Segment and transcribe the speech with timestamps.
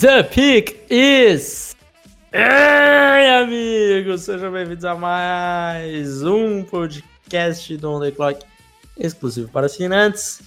[0.00, 1.67] The pick is.
[2.30, 4.22] Ei, amigos!
[4.22, 8.44] Sejam bem-vindos a mais um podcast do On The Clock
[8.98, 10.42] exclusivo para assinantes.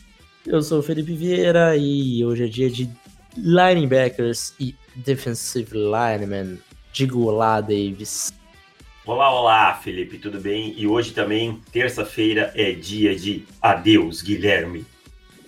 [0.46, 2.88] Eu sou o Felipe Vieira e hoje é dia de
[3.36, 6.60] linebackers e defensive linemen.
[6.94, 8.32] Digo olá, Davis.
[9.04, 10.76] Olá, olá, Felipe, tudo bem?
[10.78, 14.86] E hoje também, terça-feira, é dia de adeus, Guilherme.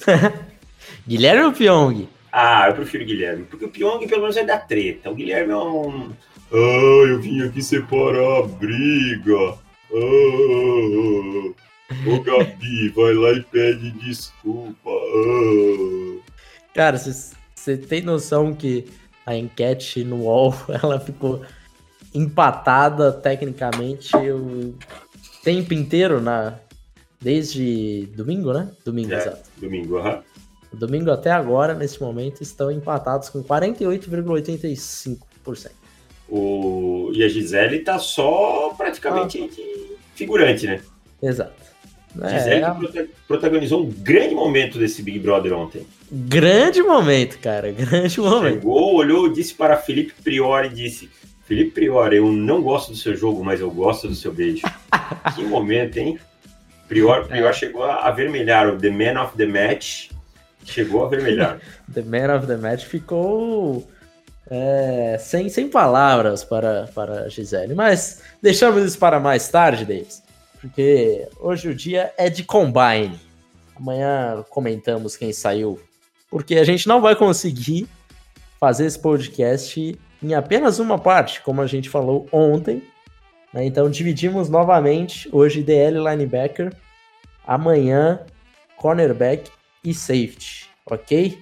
[1.07, 2.07] Guilherme ou Pyong?
[2.35, 5.11] Ah, eu prefiro o Guilherme, porque o Pyong pelo menos é da treta.
[5.11, 6.11] O Guilherme é um.
[6.51, 9.55] Ah, eu vim aqui separar a briga.
[9.93, 11.53] Ah,
[12.09, 14.89] ô Gabi, vai lá e pede desculpa.
[14.89, 16.19] Ah.
[16.73, 18.85] Cara, você tem noção que
[19.27, 21.45] a enquete no UOL ela ficou
[22.15, 24.73] empatada tecnicamente o
[25.43, 26.55] tempo inteiro na
[27.21, 28.71] desde domingo, né?
[28.83, 29.49] Domingo, É, exato.
[29.57, 30.23] domingo, aham.
[30.75, 35.17] Domingo até agora, nesse momento, estão empatados com 48,85%.
[36.29, 37.11] O...
[37.13, 40.81] E a Gisele tá só praticamente de figurante, né?
[41.21, 41.61] Exato.
[42.15, 45.85] Gisele É, que prota- protagonizou um grande momento desse Big Brother ontem.
[46.11, 47.71] grande momento, cara.
[47.71, 48.53] Grande momento.
[48.55, 51.09] Chegou, olhou, disse para Felipe Priori e disse:
[51.45, 54.61] Felipe Priori, eu não gosto do seu jogo, mas eu gosto do seu beijo.
[55.35, 56.19] que momento, hein?
[56.87, 60.09] Prior, Prior chegou a avermelhar o The Man of the Match.
[60.65, 61.59] Chegou a avermelhar.
[61.93, 63.87] The Man of the Match ficou
[64.49, 67.75] é, sem, sem palavras para, para Gisele.
[67.75, 70.23] Mas deixamos isso para mais tarde, Davis.
[70.59, 73.19] Porque hoje o dia é de Combine.
[73.75, 75.79] Amanhã comentamos quem saiu.
[76.29, 77.87] Porque a gente não vai conseguir
[78.59, 82.81] fazer esse podcast em apenas uma parte, como a gente falou ontem.
[83.53, 83.65] né?
[83.65, 86.73] Então dividimos novamente hoje DL linebacker,
[87.45, 88.21] amanhã
[88.77, 89.51] cornerback
[89.83, 91.39] e safety, ok?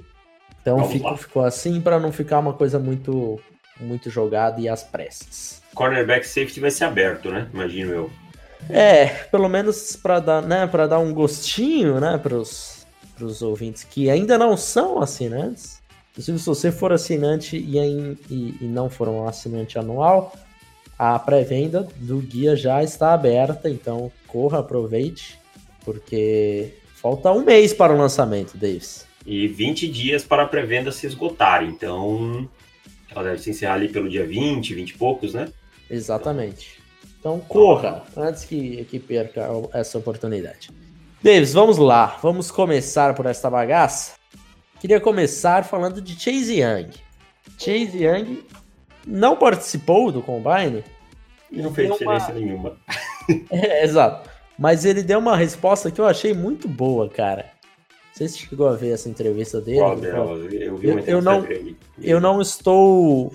[0.61, 3.39] Então Vamos ficou, assim para não ficar uma coisa muito
[3.79, 5.61] muito jogada e às pressas.
[5.73, 7.49] Cornerback safety vai ser aberto, né?
[7.51, 8.11] Imagino eu.
[8.69, 12.85] É, pelo menos para dar, né, para dar um gostinho, né, para os
[13.41, 15.81] ouvintes que ainda não são assinantes.
[16.11, 20.33] Inclusive, se você for assinante e, ain- e- e não for um assinante anual,
[20.99, 25.39] a pré-venda do guia já está aberta, então corra, aproveite,
[25.83, 29.07] porque falta um mês para o lançamento, Davis.
[29.25, 31.63] E 20 dias para a pré-venda se esgotar.
[31.63, 32.49] Então,
[33.09, 35.47] ela deve se encerrar ali pelo dia 20, 20 e poucos, né?
[35.89, 36.81] Exatamente.
[37.19, 40.69] Então corra antes que, que perca essa oportunidade.
[41.21, 42.17] Davis, vamos lá.
[42.23, 44.13] Vamos começar por esta bagaça.
[44.79, 46.89] Queria começar falando de Chase Young.
[47.59, 48.43] Chase Young
[49.05, 50.83] não participou do Combine.
[51.51, 52.77] E não fez deu uma- diferença nenhuma.
[53.51, 54.27] É, exato.
[54.57, 57.51] Mas ele deu uma resposta que eu achei muito boa, cara.
[58.21, 59.79] Sei se chegou a ver essa entrevista dele.
[59.79, 60.31] Qual dela?
[60.35, 61.75] Eu vi Eu- uma eu não- dele.
[61.99, 63.33] eu não estou.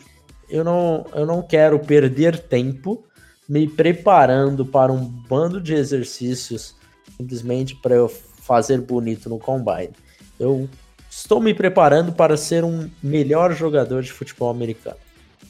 [0.49, 3.05] Eu não, eu não quero perder tempo
[3.49, 6.77] me preparando para um bando de exercícios
[7.17, 9.91] simplesmente para eu fazer bonito no combine.
[10.39, 10.69] Eu
[11.11, 14.99] estou me preparando para ser um melhor jogador de futebol americano.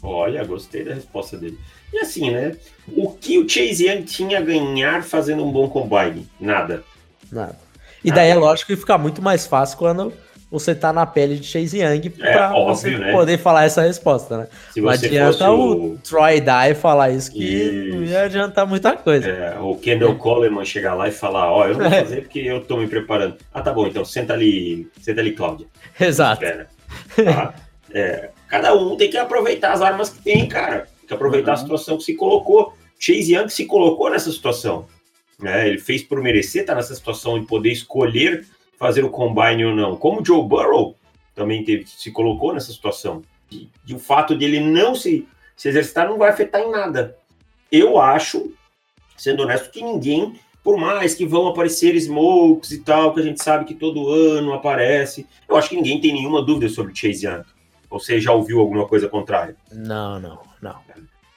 [0.03, 1.59] Olha, gostei da resposta dele.
[1.93, 2.57] E assim, né?
[2.97, 6.27] O que o Chase Young tinha a ganhar fazendo um bom combine?
[6.41, 6.83] Nada.
[7.31, 7.66] Nada.
[8.07, 10.13] E daí é lógico que fica muito mais fácil quando
[10.51, 13.11] você tá na pele de Chase Young para óbvio, você né?
[13.13, 14.49] poder falar essa resposta, né?
[14.73, 18.13] Se Não adianta o o, Troy Dye falar isso que não Isso.
[18.13, 19.29] ia adiantar muita coisa.
[19.29, 22.61] é, o Kendall Coleman chegar lá e falar, ó, eu não vou fazer porque eu
[22.65, 23.37] tô me preparando.
[23.53, 25.67] Ah, tá bom, então senta ali, senta ali, Cláudia.
[26.01, 26.43] Exato.
[27.25, 27.55] Tá?
[27.93, 30.87] É, cada um tem que aproveitar as armas que tem, cara.
[31.01, 31.61] Tem que aproveitar a Uhum.
[31.61, 32.73] situação que se colocou.
[32.99, 34.87] Chase Young se colocou nessa situação.
[35.39, 35.69] Né?
[35.69, 38.47] Ele fez por merecer estar nessa situação de poder escolher
[38.79, 39.97] fazer o combine ou não.
[39.97, 40.97] Como o Joe Burrow
[41.35, 43.23] também teve, se colocou nessa situação.
[43.51, 47.17] E, e o fato dele não se, se exercitar não vai afetar em nada.
[47.71, 48.53] Eu acho,
[49.17, 53.43] sendo honesto, que ninguém, por mais que vão aparecer smokes e tal, que a gente
[53.43, 57.45] sabe que todo ano aparece, eu acho que ninguém tem nenhuma dúvida sobre Chase Young.
[57.89, 59.57] Ou você já ouviu alguma coisa contrária?
[59.73, 60.81] Não, não, não.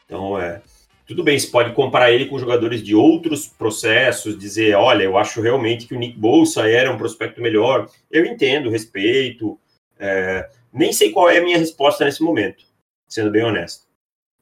[0.06, 0.62] Então, é.
[1.10, 5.42] Tudo bem, você pode comparar ele com jogadores de outros processos, dizer, olha, eu acho
[5.42, 7.90] realmente que o Nick Bolsa era um prospecto melhor.
[8.12, 9.60] Eu entendo, respeito.
[9.98, 12.64] é, nem sei qual é a minha resposta nesse momento,
[13.08, 13.88] sendo bem honesto.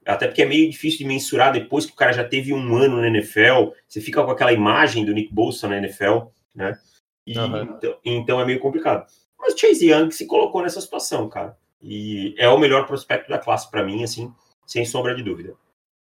[0.05, 2.99] até porque é meio difícil de mensurar depois que o cara já teve um ano
[2.99, 6.77] na NFL, você fica com aquela imagem do Nick Bolsa na NFL, né?
[7.25, 7.61] E, uhum.
[7.61, 9.07] então, então, é meio complicado.
[9.39, 11.57] Mas Chase Young se colocou nessa situação, cara.
[11.81, 14.33] E é o melhor prospecto da classe para mim, assim,
[14.65, 15.55] sem sombra de dúvida.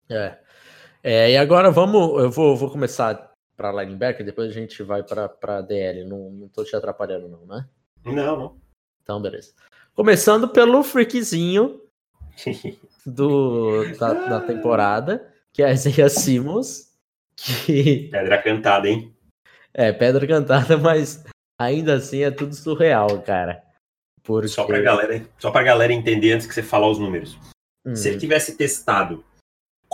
[0.10, 0.44] É.
[1.06, 1.32] é.
[1.32, 6.04] E agora vamos, eu vou, vou começar para linebacker, depois a gente vai para DL.
[6.06, 7.68] Não, não tô te atrapalhando, não, né?
[8.04, 8.58] Não, não.
[9.02, 9.54] Então, beleza.
[9.94, 11.82] Começando pelo freakzinho
[13.06, 16.94] do, da, da, temporada, que é a Isaiah Simmons.
[17.38, 18.10] Que...
[18.12, 19.16] Pedra cantada, hein?
[19.74, 21.24] É, pedra cantada, mas
[21.60, 23.64] ainda assim é tudo surreal, cara.
[24.24, 24.48] Porque...
[24.48, 27.38] Só pra galera, só pra galera entender antes que você falar os números.
[27.86, 27.96] Hum.
[27.96, 29.24] Se ele tivesse testado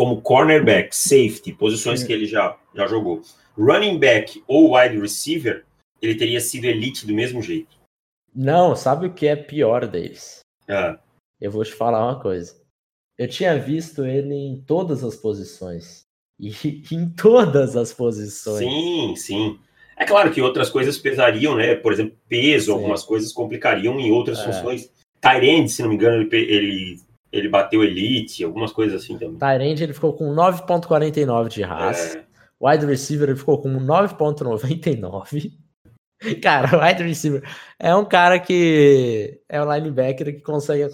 [0.02, 3.22] como cornerback, safety, posições que ele já, já jogou,
[3.56, 5.64] running back ou wide receiver,
[6.02, 7.78] ele teria sido elite do mesmo jeito.
[8.34, 10.40] Não, sabe o que é pior deles?
[10.68, 10.98] Ah.
[11.40, 12.60] Eu vou te falar uma coisa.
[13.16, 16.02] Eu tinha visto ele em todas as posições.
[16.40, 16.50] E
[16.92, 18.58] em todas as posições.
[18.58, 19.60] Sim, sim.
[19.96, 21.76] É claro que outras coisas pesariam, né?
[21.76, 22.72] Por exemplo, peso, sim.
[22.72, 24.46] algumas coisas complicariam em outras é.
[24.46, 24.92] funções.
[25.22, 29.38] Tyrande, se não me engano, ele, ele, ele bateu elite, algumas coisas assim também.
[29.38, 32.18] Tyrande, ele ficou com 9.49 de raça.
[32.18, 32.32] É.
[32.60, 35.52] Wide receiver, ele ficou com 9.99.
[36.42, 37.42] Cara, wide receiver
[37.80, 40.94] é um cara que é um linebacker que consegue.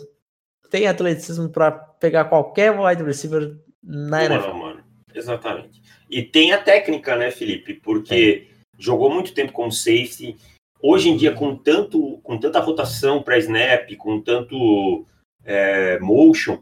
[0.69, 4.47] Tem atleticismo para pegar qualquer wide receiver na NFL.
[4.47, 4.83] Não, mano.
[5.13, 5.81] Exatamente.
[6.09, 7.73] E tem a técnica, né, Felipe?
[7.73, 8.55] Porque é.
[8.79, 10.37] jogou muito tempo como safety.
[10.81, 15.05] Hoje em dia, com, tanto, com tanta rotação para snap, com tanto
[15.47, 16.61] é, motion,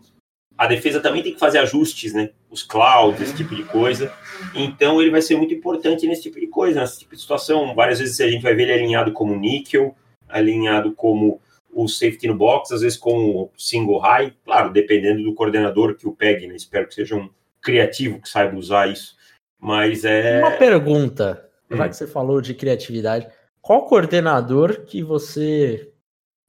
[0.57, 2.29] a defesa também tem que fazer ajustes, né?
[2.49, 4.13] Os clouds, esse tipo de coisa.
[4.53, 7.75] Então ele vai ser muito importante nesse tipo de coisa, nesse tipo de situação.
[7.75, 9.93] Várias vezes a gente vai ver ele alinhado como níquel,
[10.29, 11.41] alinhado como
[11.73, 16.15] o safety no box, às vezes como single high, claro, dependendo do coordenador que o
[16.15, 16.55] pegue, né?
[16.55, 17.29] Espero que seja um
[17.61, 19.17] criativo que saiba usar isso.
[19.59, 20.39] Mas é.
[20.39, 21.89] Uma pergunta, já hum.
[21.89, 23.27] que você falou de criatividade,
[23.61, 25.91] qual coordenador que você,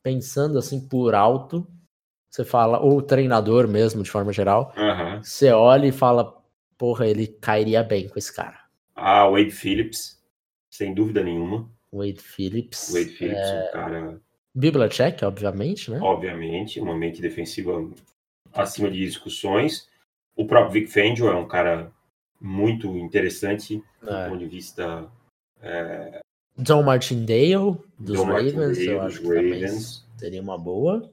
[0.04, 1.66] pensando assim por alto,
[2.30, 5.22] você fala, ou treinador mesmo, de forma geral, uhum.
[5.22, 6.36] você olha e fala,
[6.76, 8.60] porra, ele cairia bem com esse cara.
[8.94, 10.22] Ah, Wade Phillips,
[10.70, 11.68] sem dúvida nenhuma.
[11.92, 12.92] Wade Phillips.
[12.92, 13.68] Wade Phillips, é...
[13.68, 14.20] um cara.
[14.54, 15.98] Bibliotech, obviamente, né?
[16.00, 17.86] Obviamente, uma mente defensiva
[18.54, 19.88] acima de discussões.
[20.34, 21.92] O próprio Vic Fangio é um cara
[22.40, 24.06] muito interessante é.
[24.06, 25.08] do ponto de vista.
[25.60, 26.20] É...
[26.58, 30.06] John Martindale, dos John Ravens, Martindale, eu acho dos Ravens.
[30.16, 31.10] seria uma boa.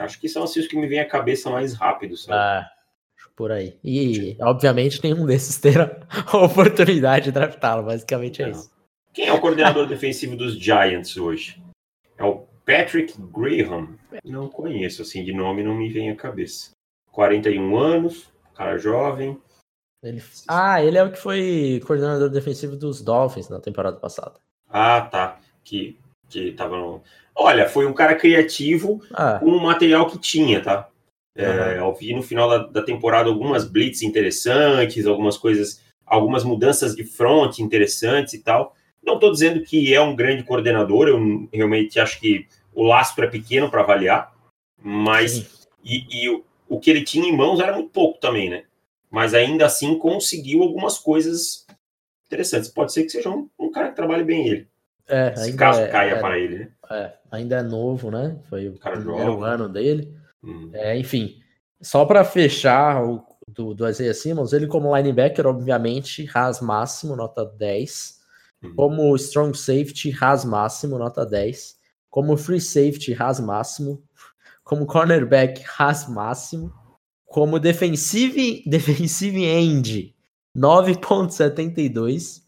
[0.00, 2.38] Acho que são assim os que me vêm à cabeça mais rápido, sabe?
[2.38, 2.70] Ah,
[3.36, 3.78] por aí.
[3.82, 8.52] E, obviamente, nenhum desses terá a oportunidade de draftá-lo, basicamente é Não.
[8.52, 8.70] isso.
[9.12, 11.62] Quem é o coordenador defensivo dos Giants hoje?
[12.16, 13.98] É o Patrick Graham.
[14.24, 16.70] Não conheço, assim, de nome não me vem à cabeça.
[17.10, 19.38] 41 anos, cara jovem.
[20.02, 20.22] Ele...
[20.48, 24.34] Ah, ele é o que foi coordenador defensivo dos Dolphins na temporada passada.
[24.68, 25.38] Ah, tá.
[25.62, 25.98] Que,
[26.32, 27.02] que tava no...
[27.34, 29.38] Olha, foi um cara criativo ah.
[29.38, 30.88] com o material que tinha, tá?
[31.34, 31.86] É, uhum.
[31.86, 37.04] Eu vi no final da, da, temporada algumas blitz interessantes, algumas coisas, algumas mudanças de
[37.04, 38.74] front interessantes e tal.
[39.02, 43.28] Não estou dizendo que é um grande coordenador, eu realmente acho que o lastro é
[43.28, 44.32] pequeno para avaliar,
[44.80, 48.64] mas e, e o, o, que ele tinha em mãos era muito pouco também, né?
[49.10, 51.66] Mas ainda assim conseguiu algumas coisas
[52.26, 52.70] interessantes.
[52.70, 54.68] Pode ser que seja um, um cara que trabalhe bem ele.
[55.08, 56.68] É, Se caso é, caia é, para ele, né?
[56.90, 58.38] É, ainda é novo, né?
[58.48, 60.16] Foi o cara primeiro ano dele.
[60.42, 60.70] Hum.
[60.72, 61.40] É, enfim,
[61.80, 67.44] só para fechar o do, do Isaiah Simmons, ele como linebacker, obviamente, ras máximo, nota
[67.44, 68.20] 10.
[68.62, 68.74] Hum.
[68.74, 71.76] Como strong safety, ras máximo, nota 10.
[72.08, 74.02] Como free safety, ras máximo.
[74.64, 76.72] Como cornerback, ras máximo.
[77.26, 80.14] Como defensive, defensive end,
[80.56, 82.42] 9.72.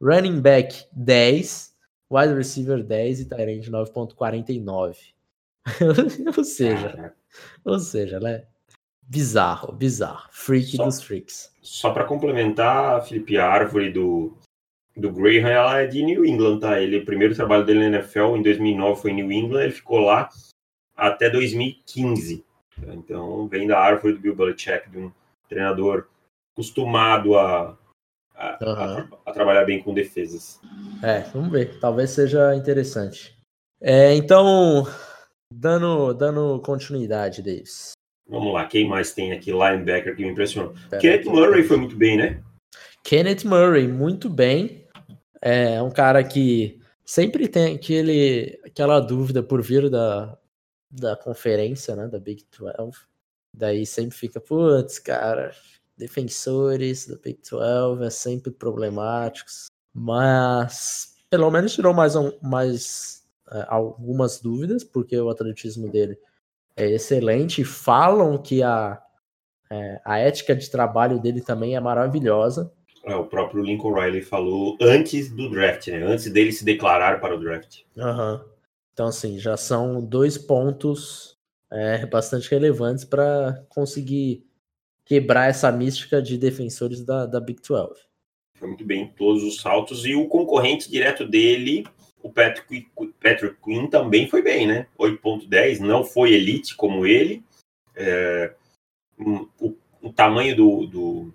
[0.00, 1.75] Running back, 10
[2.10, 4.96] wide receiver 10 e Tyrande 9.49.
[6.36, 7.14] ou seja,
[7.64, 8.44] ou seja, né?
[9.02, 10.28] Bizarro, bizarro.
[10.32, 11.52] Freak só, dos freaks.
[11.62, 14.36] Só para complementar, Felipe a árvore do,
[14.96, 16.80] do Graham, ela é de New England, tá?
[16.80, 20.00] Ele, o primeiro trabalho dele na NFL em 2009 foi em New England, ele ficou
[20.00, 20.28] lá
[20.96, 22.44] até 2015.
[22.88, 25.12] Então, vem da árvore do Bill Belichick, de um
[25.48, 26.08] treinador
[26.52, 27.76] acostumado a
[28.36, 29.08] a, uhum.
[29.24, 30.60] a, a, trabalhar bem com defesas.
[31.02, 31.78] É, vamos ver.
[31.80, 33.36] Talvez seja interessante.
[33.80, 34.86] É, então,
[35.52, 37.92] dando, dando continuidade, Davis.
[38.28, 40.74] Vamos lá, quem mais tem aqui linebacker que me impressionou?
[40.90, 42.42] Pera Kenneth Murray foi muito bem, né?
[43.04, 44.84] Kenneth Murray, muito bem.
[45.40, 50.36] É um cara que sempre tem aquele, aquela dúvida por vir da,
[50.90, 52.98] da conferência, né, da Big 12.
[53.54, 55.54] Daí sempre fica, putz, cara,
[55.96, 59.66] defensores do Big 12 é sempre problemáticos.
[59.94, 66.18] Mas pelo menos tirou mais, um, mais é, algumas dúvidas, porque o atletismo dele
[66.76, 67.64] é excelente.
[67.64, 69.00] Falam que a,
[69.70, 72.72] é, a ética de trabalho dele também é maravilhosa.
[73.04, 76.02] É, o próprio Lincoln Riley falou antes do draft, né?
[76.02, 77.82] Antes dele se declarar para o draft.
[77.96, 78.40] Uhum.
[78.92, 81.36] Então, assim, já são dois pontos
[81.70, 84.45] é, bastante relevantes para conseguir
[85.06, 87.94] quebrar essa mística de defensores da, da Big 12.
[88.58, 90.04] Foi muito bem em todos os saltos.
[90.04, 91.86] E o concorrente direto dele,
[92.22, 92.88] o Patrick,
[93.22, 94.88] Patrick Quinn, também foi bem, né?
[94.98, 97.42] 8.10, não foi elite como ele.
[97.94, 98.52] É,
[99.18, 99.48] o,
[100.02, 101.34] o, tamanho do, do,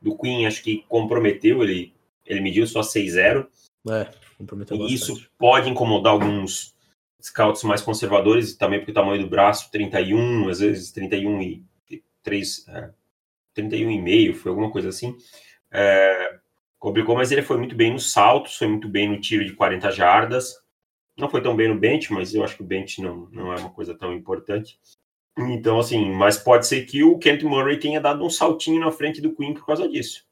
[0.00, 1.92] do Queen acho que comprometeu, ele,
[2.24, 3.46] ele mediu só 6-0.
[3.88, 4.94] É, comprometeu E bastante.
[4.94, 6.74] isso pode incomodar alguns
[7.20, 11.64] scouts mais conservadores, também porque o tamanho do braço, 31, às vezes 31 e
[12.22, 12.90] 3, é,
[13.68, 15.16] 31 e meio, foi alguma coisa assim.
[15.72, 16.38] É,
[16.78, 19.90] complicou, mas ele foi muito bem nos saltos, foi muito bem no tiro de 40
[19.90, 20.56] jardas.
[21.16, 23.56] Não foi tão bem no bench, mas eu acho que o bench não, não é
[23.58, 24.78] uma coisa tão importante.
[25.38, 29.20] Então, assim, mas pode ser que o Kent Murray tenha dado um saltinho na frente
[29.20, 30.24] do Queen por causa disso.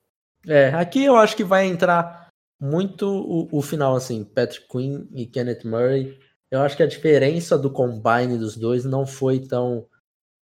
[0.46, 2.28] É, aqui eu acho que vai entrar
[2.60, 6.18] muito o, o final, assim, Patrick Quinn e Kenneth Murray.
[6.50, 9.86] Eu acho que a diferença do combine dos dois não foi tão,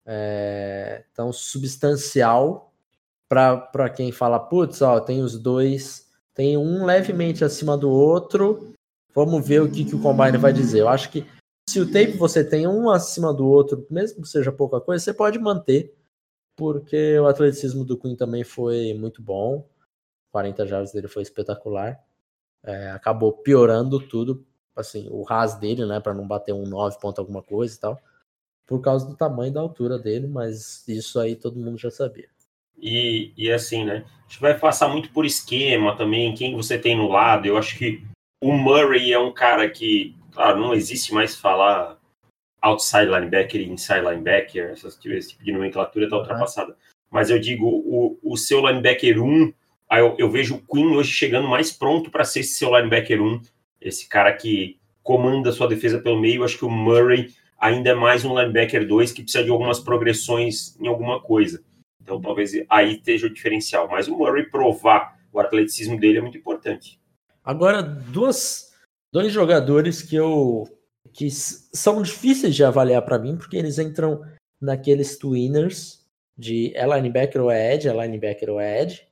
[0.04, 2.71] é, tão substancial
[3.32, 8.74] para quem fala, putz, ó, tem os dois, tem um levemente acima do outro,
[9.14, 10.80] vamos ver o que, que o combine vai dizer.
[10.80, 11.26] Eu acho que
[11.66, 15.14] se o tape você tem um acima do outro, mesmo que seja pouca coisa, você
[15.14, 15.94] pode manter,
[16.54, 19.66] porque o atleticismo do Queen também foi muito bom.
[20.30, 21.98] 40 jardas dele foi espetacular.
[22.62, 24.44] É, acabou piorando tudo,
[24.76, 28.00] assim, o ras dele, né, para não bater um 9 ponto alguma coisa e tal,
[28.66, 32.28] por causa do tamanho e da altura dele, mas isso aí todo mundo já sabia.
[32.78, 36.96] E, e assim, né, a gente vai passar muito por esquema também, quem você tem
[36.96, 37.46] no lado.
[37.46, 38.02] Eu acho que
[38.42, 41.98] o Murray é um cara que claro, não existe mais falar
[42.60, 46.76] outside linebacker e inside linebacker, essas, esse tipo de nomenclatura está ultrapassada.
[47.10, 49.52] Mas eu digo, o, o seu linebacker 1,
[49.92, 53.42] eu, eu vejo o Queen hoje chegando mais pronto para ser esse seu linebacker 1,
[53.80, 56.40] esse cara que comanda sua defesa pelo meio.
[56.40, 59.78] Eu acho que o Murray ainda é mais um linebacker 2 que precisa de algumas
[59.78, 61.62] progressões em alguma coisa.
[62.02, 63.88] Então talvez aí esteja o diferencial.
[63.88, 67.00] Mas o Murray provar o atleticismo dele é muito importante.
[67.44, 68.72] Agora, duas
[69.12, 70.66] dois jogadores que eu
[71.12, 74.22] que são difíceis de avaliar para mim, porque eles entram
[74.60, 76.06] naqueles twinners
[76.38, 79.06] de é linebacker ou é edge, é linebacker ou é edge,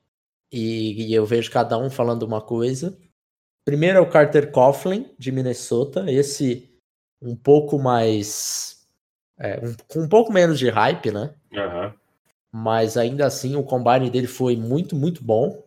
[0.51, 2.97] e, e, eu vejo cada um falando uma coisa.
[3.63, 6.69] Primeiro é o Carter Coughlin, de Minnesota, esse
[7.21, 8.85] um pouco mais.
[9.39, 11.33] É, um, com um pouco menos de hype, né?
[11.53, 11.93] Uhum.
[12.53, 15.63] Mas ainda assim o combine dele foi muito, muito bom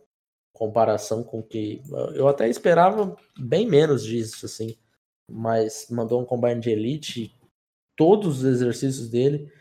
[0.54, 1.82] comparação com que
[2.14, 4.76] eu até esperava bem menos disso assim,
[5.28, 7.36] mas mandou um combine de elite,
[7.96, 9.52] todos os exercícios dele,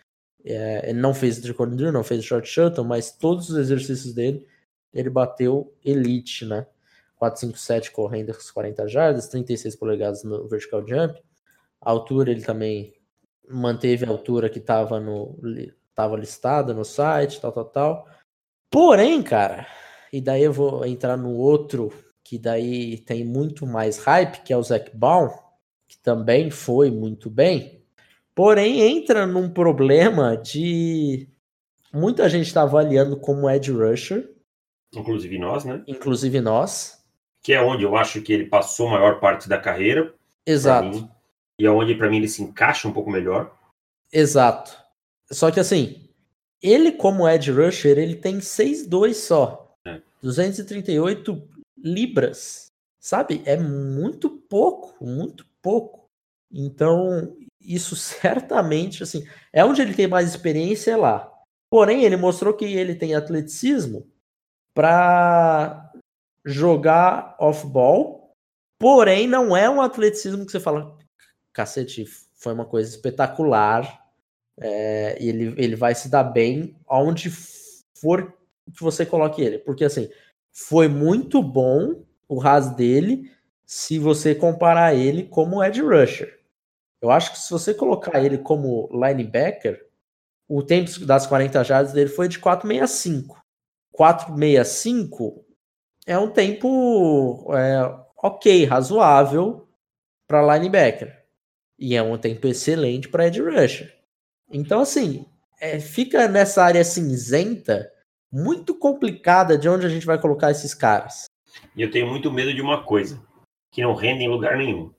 [0.46, 4.46] é, ele não fez drill, não fez short shuttle, mas todos os exercícios dele
[4.94, 6.68] ele bateu elite, né?
[7.18, 11.20] 457 correndo com 40 jardas, 36 polegadas no vertical jump.
[11.82, 12.94] A altura ele também
[13.50, 15.38] manteve a altura que estava no
[15.95, 18.07] tava listada no site, tal, tal, tal.
[18.69, 19.67] Porém, cara,
[20.12, 21.91] e daí eu vou entrar no outro
[22.23, 25.29] que daí tem muito mais hype, que é o Zac Baum,
[25.88, 27.83] que também foi muito bem.
[28.33, 31.27] Porém, entra num problema de
[31.93, 34.33] muita gente está avaliando como Ed Rusher.
[34.95, 35.83] Inclusive nós, né?
[35.85, 37.03] Inclusive nós.
[37.43, 40.13] Que é onde eu acho que ele passou a maior parte da carreira.
[40.45, 41.09] Exato.
[41.59, 43.55] e é onde, para mim, ele se encaixa um pouco melhor.
[44.12, 44.83] Exato.
[45.34, 46.10] Só que assim,
[46.62, 49.60] ele como Ed Rusher, ele tem 6'2 só.
[50.22, 53.42] 238 libras, sabe?
[53.46, 56.08] É muito pouco, muito pouco.
[56.50, 61.30] Então, isso certamente, assim, é onde ele tem mais experiência é lá.
[61.70, 64.08] Porém, ele mostrou que ele tem atleticismo
[64.74, 65.92] para
[66.46, 68.32] jogar off-ball,
[68.80, 70.98] porém não é um atleticismo que você fala,
[71.52, 74.02] cacete, foi uma coisa espetacular,
[74.60, 77.29] é, ele, ele vai se dar bem onde
[78.00, 78.33] for
[78.75, 79.60] que você coloque ele.
[79.60, 80.10] Porque assim,
[80.51, 83.31] foi muito bom o ras dele
[83.65, 86.39] se você comparar ele como Ed Rusher.
[87.01, 89.86] Eu acho que se você colocar ele como linebacker,
[90.48, 93.41] o tempo das 40 jardas dele foi de 465.
[93.91, 95.45] 465
[96.05, 99.67] é um tempo é, ok, razoável
[100.27, 101.24] para linebacker.
[101.77, 104.02] E é um tempo excelente para Ed Rusher.
[104.53, 105.25] Então, assim,
[105.60, 107.91] é, fica nessa área cinzenta
[108.31, 111.25] muito complicada de onde a gente vai colocar esses caras.
[111.75, 113.22] E eu tenho muito medo de uma coisa,
[113.72, 114.93] que não rende em lugar nenhum.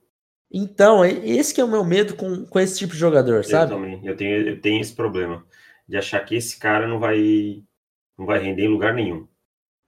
[0.52, 3.72] Então, esse que é o meu medo com, com esse tipo de jogador, sabe?
[3.72, 5.44] Eu também, eu tenho, eu tenho esse problema
[5.88, 7.62] de achar que esse cara não vai
[8.16, 9.26] não vai render em lugar nenhum.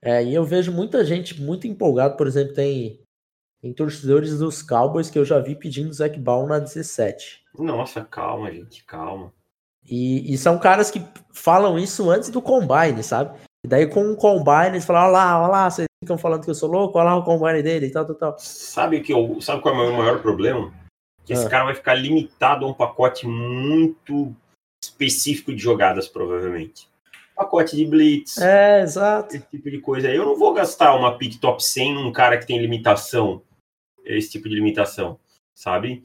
[0.03, 3.01] É, e eu vejo muita gente muito empolgada, por exemplo, tem,
[3.61, 7.45] tem torcedores dos Cowboys que eu já vi pedindo Zac Ball na 17.
[7.59, 9.33] Nossa, calma, gente, calma.
[9.89, 11.03] E, e, são caras que
[11.33, 13.39] falam isso antes do Combine, sabe?
[13.65, 16.51] E daí com o Combine eles falam, olha lá, olha lá, vocês ficam falando que
[16.51, 18.35] eu sou louco, olha lá o Combine dele e tal, tal, tal.
[18.39, 20.73] Sabe, que eu, sabe qual é o meu maior problema?
[21.25, 21.51] Que esse ah.
[21.51, 24.35] cara vai ficar limitado a um pacote muito
[24.83, 26.89] específico de jogadas, provavelmente.
[27.35, 28.39] Pacote de blitz.
[28.39, 29.37] É, exato.
[29.37, 30.09] Esse tipo de coisa.
[30.09, 33.43] Eu não vou gastar uma pick top 100 num cara que tem limitação,
[34.05, 35.19] esse tipo de limitação,
[35.55, 36.03] sabe?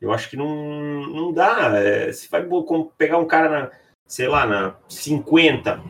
[0.00, 1.78] Eu acho que não, não dá.
[1.78, 2.46] É, você vai
[2.96, 3.70] pegar um cara na,
[4.06, 5.82] sei lá, na 50,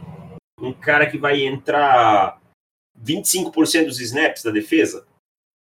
[0.61, 2.41] um cara que vai entrar
[3.03, 5.07] 25% dos snaps da defesa?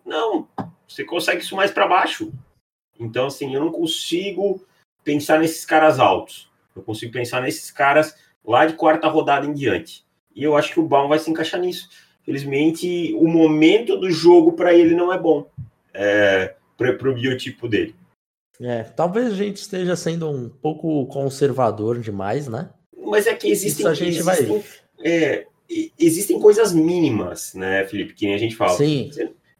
[0.04, 0.48] Não,
[0.86, 2.32] você consegue isso mais para baixo.
[2.98, 4.64] Então, assim, eu não consigo
[5.04, 6.50] pensar nesses caras altos.
[6.74, 10.04] Eu consigo pensar nesses caras lá de quarta rodada em diante.
[10.34, 11.88] E eu acho que o Baum vai se encaixar nisso.
[12.22, 15.48] Felizmente, o momento do jogo para ele não é bom
[15.94, 17.94] é, para o biotipo dele.
[18.60, 22.70] É, talvez a gente esteja sendo um pouco conservador demais, né?
[22.96, 24.64] Mas é que existem, Isso a gente existem, vai...
[25.04, 25.46] é,
[25.98, 28.14] existem coisas mínimas, né, Felipe?
[28.14, 28.76] Que nem a gente fala.
[28.76, 29.10] Sim.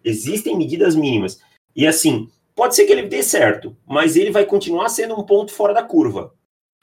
[0.05, 1.41] Existem medidas mínimas.
[1.75, 5.53] E assim, pode ser que ele dê certo, mas ele vai continuar sendo um ponto
[5.53, 6.33] fora da curva.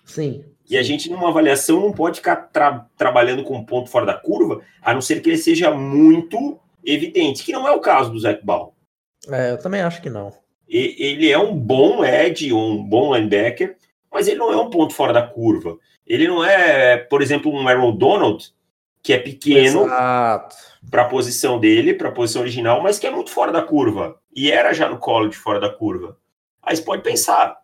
[0.05, 0.43] Sim.
[0.69, 4.13] E a gente, numa avaliação, não pode ficar tra trabalhando com um ponto fora da
[4.13, 8.19] curva, a não ser que ele seja muito evidente, que não é o caso do
[8.19, 8.73] Zac Ball.
[9.29, 10.31] É, eu também acho que não.
[10.75, 13.77] Ele é um bom edge, um bom linebacker,
[14.11, 15.77] mas ele não é um ponto fora da curva.
[16.05, 18.51] Ele não é, por exemplo, um Aaron Donald,
[19.01, 23.29] que é pequeno para a posição dele, para a posição original, mas que é muito
[23.29, 24.19] fora da curva.
[24.35, 26.17] E era já no college fora da curva.
[26.61, 27.63] Aí você pode pensar,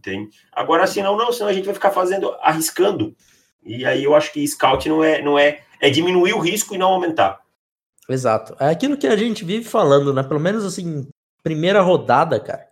[0.00, 0.30] Entende?
[0.50, 3.14] Agora, senão, não, senão a gente vai ficar fazendo, arriscando.
[3.62, 6.78] E aí eu acho que scout não é, não é, é diminuir o risco e
[6.78, 7.40] não aumentar.
[8.08, 8.56] Exato.
[8.58, 10.22] É aquilo que a gente vive falando, né?
[10.22, 11.06] Pelo menos assim,
[11.42, 12.68] primeira rodada, cara.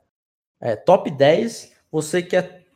[0.60, 2.66] É, top 10, você quer.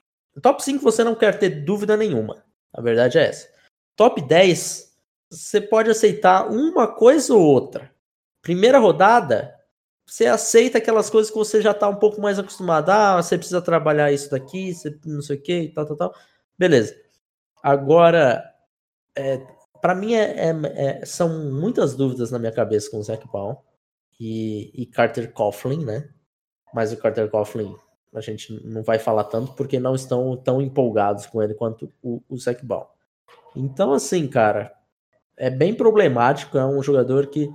[0.41, 2.45] Top 5 você não quer ter dúvida nenhuma.
[2.73, 3.49] A verdade é essa.
[3.97, 4.93] Top 10,
[5.31, 7.91] você pode aceitar uma coisa ou outra.
[8.41, 9.55] Primeira rodada,
[10.07, 12.91] você aceita aquelas coisas que você já está um pouco mais acostumado.
[12.91, 16.15] Ah, você precisa trabalhar isso daqui, você não sei o que, tal, tal, tal.
[16.59, 16.97] Beleza.
[17.63, 18.43] Agora,
[19.17, 19.39] é,
[19.81, 23.57] para mim é, é, é, são muitas dúvidas na minha cabeça com o Zac Brown
[24.25, 26.09] e, e, Carter Coughlin, né?
[26.73, 27.75] Mas o Carter Coughlin
[28.15, 32.23] a gente não vai falar tanto porque não estão tão empolgados com ele quanto o,
[32.29, 32.87] o Zac Brown.
[33.57, 34.73] Então, assim, cara,
[35.37, 36.57] é bem problemático.
[36.57, 37.53] É um jogador que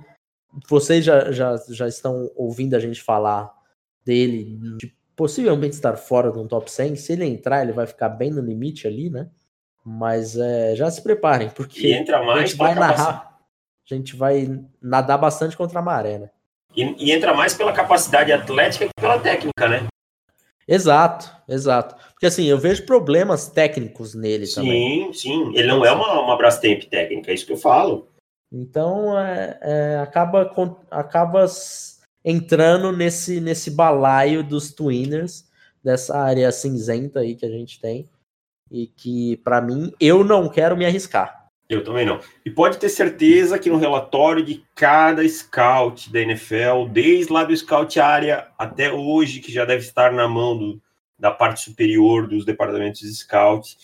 [0.68, 3.50] vocês já, já, já estão ouvindo a gente falar
[4.04, 6.96] dele, de possivelmente estar fora de um top 100.
[6.96, 9.30] Se ele entrar, ele vai ficar bem no limite ali, né?
[9.82, 13.38] Mas é, já se preparem, porque e entra mais a gente vai narrar,
[13.90, 16.30] a gente vai nadar bastante contra a maré, né?
[16.76, 19.86] E, e, entra mais pela capacidade atlética que pela técnica, né?
[20.66, 21.96] Exato, exato.
[22.12, 25.12] Porque assim, eu vejo problemas técnicos nele sim, também.
[25.12, 25.52] Sim, sim.
[25.56, 28.08] Ele não é uma, uma Brastemp técnica, é isso que eu falo.
[28.52, 30.54] Então é, é, acaba,
[30.90, 31.46] acaba
[32.24, 35.48] entrando nesse, nesse balaio dos Twinners,
[35.82, 38.08] dessa área cinzenta aí que a gente tem.
[38.70, 41.37] E que, para mim, eu não quero me arriscar.
[41.68, 42.18] Eu também não.
[42.44, 47.54] E pode ter certeza que no relatório de cada scout da NFL, desde lá do
[47.54, 50.80] scout área até hoje, que já deve estar na mão do,
[51.18, 53.76] da parte superior dos departamentos de scout,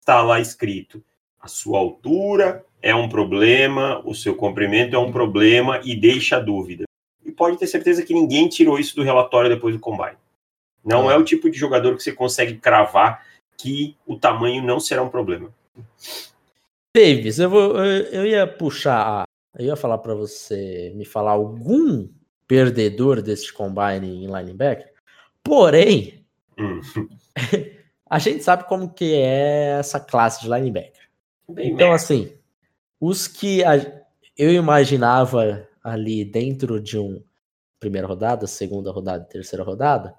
[0.00, 1.02] está lá escrito
[1.40, 6.84] a sua altura, é um problema, o seu comprimento é um problema e deixa dúvida.
[7.24, 10.16] E pode ter certeza que ninguém tirou isso do relatório depois do combine.
[10.84, 13.26] Não é, é o tipo de jogador que você consegue cravar
[13.56, 15.52] que o tamanho não será um problema.
[16.94, 19.24] Davis, eu, vou, eu, eu ia puxar,
[19.58, 22.08] eu ia falar para você me falar algum
[22.46, 24.92] perdedor desse combine em linebacker,
[25.42, 26.26] porém,
[26.58, 26.80] hum.
[28.08, 31.08] a gente sabe como que é essa classe de linebacker.
[31.48, 31.94] Bem então, merda.
[31.94, 32.36] assim,
[33.00, 33.76] os que a,
[34.36, 37.22] eu imaginava ali dentro de um
[37.80, 40.14] primeira rodada, segunda rodada, terceira rodada,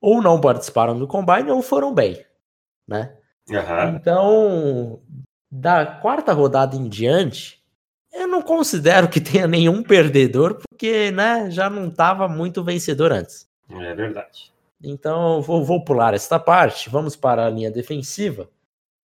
[0.00, 2.22] ou não participaram do combine ou foram bem,
[2.86, 3.16] né?
[3.48, 3.96] Uhum.
[3.96, 5.00] Então,
[5.50, 7.62] da quarta rodada em diante,
[8.12, 13.48] eu não considero que tenha nenhum perdedor, porque né, já não estava muito vencedor antes.
[13.70, 14.52] É verdade.
[14.82, 16.88] Então, vou, vou pular esta parte.
[16.88, 18.48] Vamos para a linha defensiva.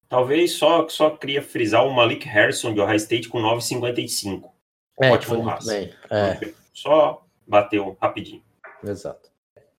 [0.08, 4.50] Talvez só, só queria frisar o Malik Harrison de Ohio State com 9,55.
[5.00, 5.94] É, Ótimo foi muito bem.
[6.10, 8.42] É, Só bateu rapidinho.
[8.84, 9.31] exato.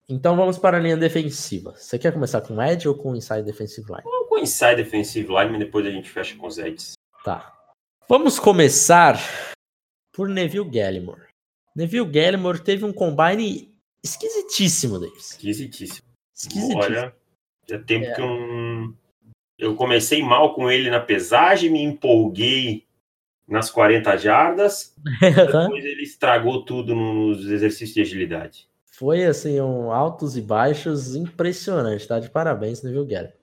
[0.08, 1.72] Então vamos para a linha defensiva.
[1.76, 4.02] Você quer começar com Edge ou com Inside Defensive Line?
[4.04, 6.92] Vamos com Inside Defensive Lineman, depois a gente fecha com os Eds.
[7.24, 7.52] Tá.
[8.08, 9.18] Vamos começar
[10.12, 11.28] por Neville Gallimore.
[11.74, 15.30] Neville Gallimore teve um combine esquisitíssimo, Davis.
[15.32, 16.06] Esquisitíssimo.
[16.36, 16.82] Esquisitíssimo.
[16.82, 17.14] Olha,
[17.66, 18.14] já tempo É.
[18.14, 18.94] que eu.
[19.56, 22.84] Eu comecei mal com ele na pesagem, me empolguei
[23.48, 28.68] nas 40 jardas, depois ele estragou tudo nos exercícios de agilidade.
[28.96, 32.20] Foi assim, um altos e baixos impressionante, tá?
[32.20, 33.36] De parabéns, Neville Gallimore.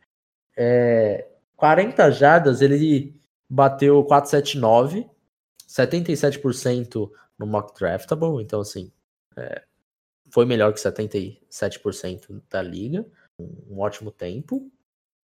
[0.55, 5.09] É, 40 jardas, ele bateu 479,
[5.67, 8.93] 77% no mock draftable, então assim,
[9.35, 9.63] é,
[10.29, 13.05] foi melhor que 77% da liga,
[13.37, 14.71] um ótimo tempo.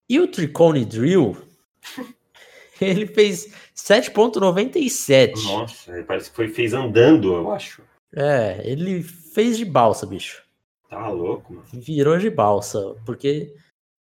[0.09, 1.37] E o Tricone Drill,
[2.81, 5.35] ele fez 7.97.
[5.45, 7.83] Nossa, parece que foi, fez andando, eu acho.
[8.17, 10.45] É, ele fez de balsa, bicho.
[10.89, 11.67] Tá louco, mano.
[11.73, 13.55] Virou de balsa, porque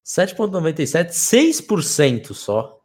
[0.05, 2.79] 7.97, 6% só.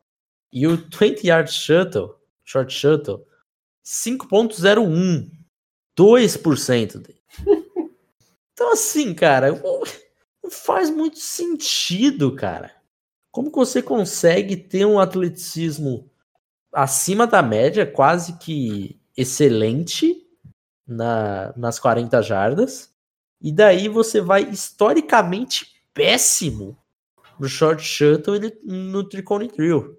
[0.51, 3.27] E o 20 yard shuttle, short shuttle,
[3.85, 5.31] 5.01,
[5.97, 7.19] 2% dele.
[8.59, 9.53] Então assim, cara,
[10.43, 12.75] não faz muito sentido, cara.
[13.31, 16.11] Como você consegue ter um atleticismo
[16.73, 20.28] acima da média, quase que excelente
[20.89, 22.91] na, nas 40 jardas,
[23.41, 26.77] e daí você vai historicamente péssimo
[27.39, 29.97] no short shuttle e no tricone drill.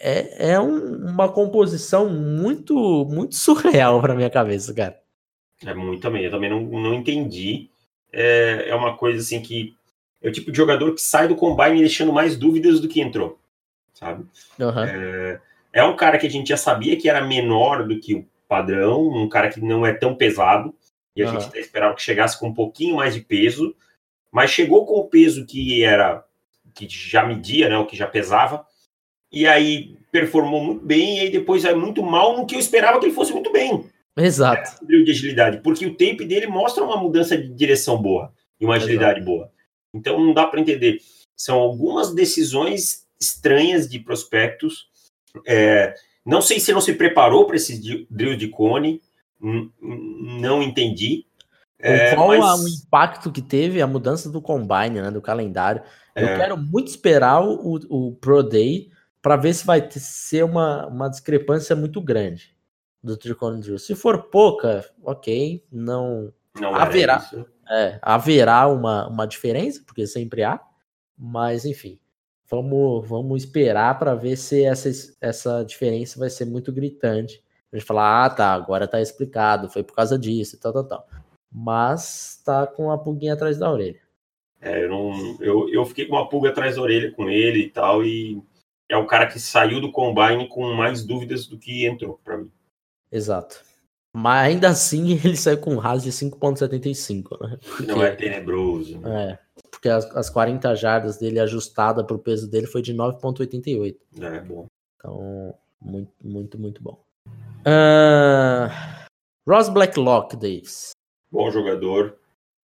[0.00, 2.74] É, é um- uma composição muito
[3.10, 4.98] muito surreal pra minha cabeça, cara.
[5.64, 6.24] É muito também.
[6.24, 7.68] Eu também não, não entendi.
[8.12, 9.76] É, é uma coisa assim que.
[10.22, 13.38] É o tipo de jogador que sai do combine deixando mais dúvidas do que entrou.
[13.92, 14.24] Sabe?
[14.58, 14.86] Aham.
[15.72, 19.08] É um cara que a gente já sabia que era menor do que o padrão,
[19.08, 20.74] um cara que não é tão pesado.
[21.16, 21.40] E a Aham.
[21.40, 23.74] gente até esperava que chegasse com um pouquinho mais de peso.
[24.30, 26.22] Mas chegou com o peso que era.
[26.74, 27.78] que já media, né?
[27.78, 28.66] O que já pesava.
[29.30, 32.98] E aí performou muito bem, e aí depois é muito mal no que eu esperava
[33.00, 34.84] que ele fosse muito bem Exato.
[34.84, 38.74] drill de agilidade, porque o tape dele mostra uma mudança de direção boa e uma
[38.76, 39.50] agilidade boa.
[39.94, 40.98] Então não dá para entender.
[41.34, 44.86] São algumas decisões estranhas de prospectos.
[45.46, 49.00] É, não sei se não se preparou para esses di- drills de cone,
[49.80, 51.26] não entendi.
[51.78, 55.82] É, Qual mas- a- o impacto que teve a mudança do combine, né, do calendário?
[56.14, 56.36] Eu É.
[56.36, 61.08] quero muito esperar o, o Pro Day para ver se vai ter- ser uma, uma
[61.08, 62.54] discrepância muito grande
[63.02, 63.78] do Tricone Drill.
[63.78, 67.16] Se for pouca, ok, não não haverá.
[67.16, 67.44] isso.
[67.70, 70.60] é, haverá uma, uma diferença, porque sempre há,
[71.16, 71.98] mas enfim,
[72.50, 77.42] vamos, vamos esperar para ver se essa, essa diferença vai ser muito gritante.
[77.72, 80.84] A gente falar, ah, tá, agora tá explicado, foi por causa disso, e tal, tal,
[80.84, 81.08] tal.
[81.50, 84.00] Mas tá com a pulguinha atrás da orelha.
[84.60, 87.70] É, eu, não, eu, eu fiquei com uma pulga atrás da orelha com ele e
[87.70, 88.40] tal, e
[88.88, 92.50] é o cara que saiu do combine com mais dúvidas do que entrou para mim.
[93.10, 93.62] Exato.
[94.14, 97.58] Mas ainda assim ele saiu com um RAS de 5.75, né?
[97.86, 99.00] Não é tenebroso.
[99.06, 99.38] É,
[99.72, 103.96] porque as, as 40 jardas dele ajustada pro peso dele foi de 9.88.
[104.20, 104.66] É bom.
[104.96, 107.02] Então, muito, muito, muito bom.
[107.64, 109.06] Ah,
[109.48, 110.90] Ross Blacklock, Davis.
[111.30, 112.18] Bom jogador.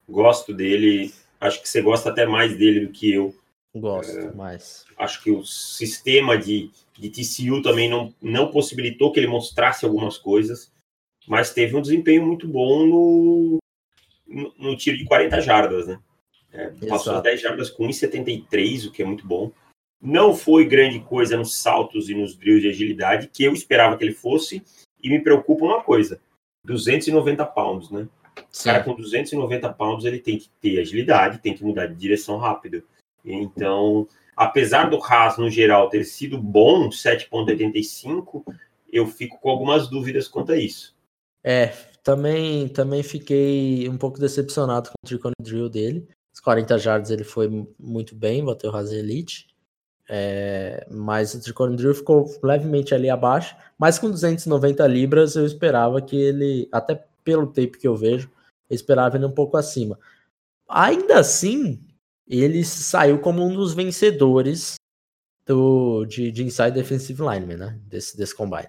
[0.08, 1.12] Gosto dele.
[1.40, 3.34] Acho que você gosta até mais dele do que eu.
[3.74, 4.84] Gosto mais.
[4.98, 10.18] Acho que o sistema de, de TCU também não, não possibilitou que ele mostrasse algumas
[10.18, 10.70] coisas,
[11.26, 13.58] mas teve um desempenho muito bom no,
[14.26, 15.98] no, no tiro de 40 jardas, né?
[16.58, 17.22] É, passou Exato.
[17.22, 19.52] 10 jardas com 1,73, o que é muito bom.
[20.02, 24.02] Não foi grande coisa nos saltos e nos drills de agilidade, que eu esperava que
[24.02, 24.64] ele fosse,
[25.00, 26.20] e me preocupa uma coisa:
[26.64, 28.08] 290 pounds, né?
[28.36, 32.38] O cara com 290 pounds ele tem que ter agilidade, tem que mudar de direção
[32.38, 32.82] rápido.
[33.24, 38.44] Então, apesar do Haas no geral ter sido bom, 7.85,
[38.92, 40.96] eu fico com algumas dúvidas quanto a isso.
[41.44, 41.68] é,
[42.02, 46.08] também, também fiquei um pouco decepcionado com o Tricone Drill dele.
[46.38, 49.48] Os 40 jardas ele foi mu- muito bem, bateu o Haas Elite.
[50.08, 53.56] É, mas o Tricone Drill ficou levemente ali abaixo.
[53.76, 58.30] Mas com 290 libras eu esperava que ele, até pelo tape que eu vejo,
[58.70, 59.98] eu esperava ele um pouco acima.
[60.68, 61.82] Ainda assim,
[62.28, 64.76] ele saiu como um dos vencedores
[65.44, 67.80] do, de, de Inside Defensive Lineman, né?
[67.82, 68.68] Desse, desse combine.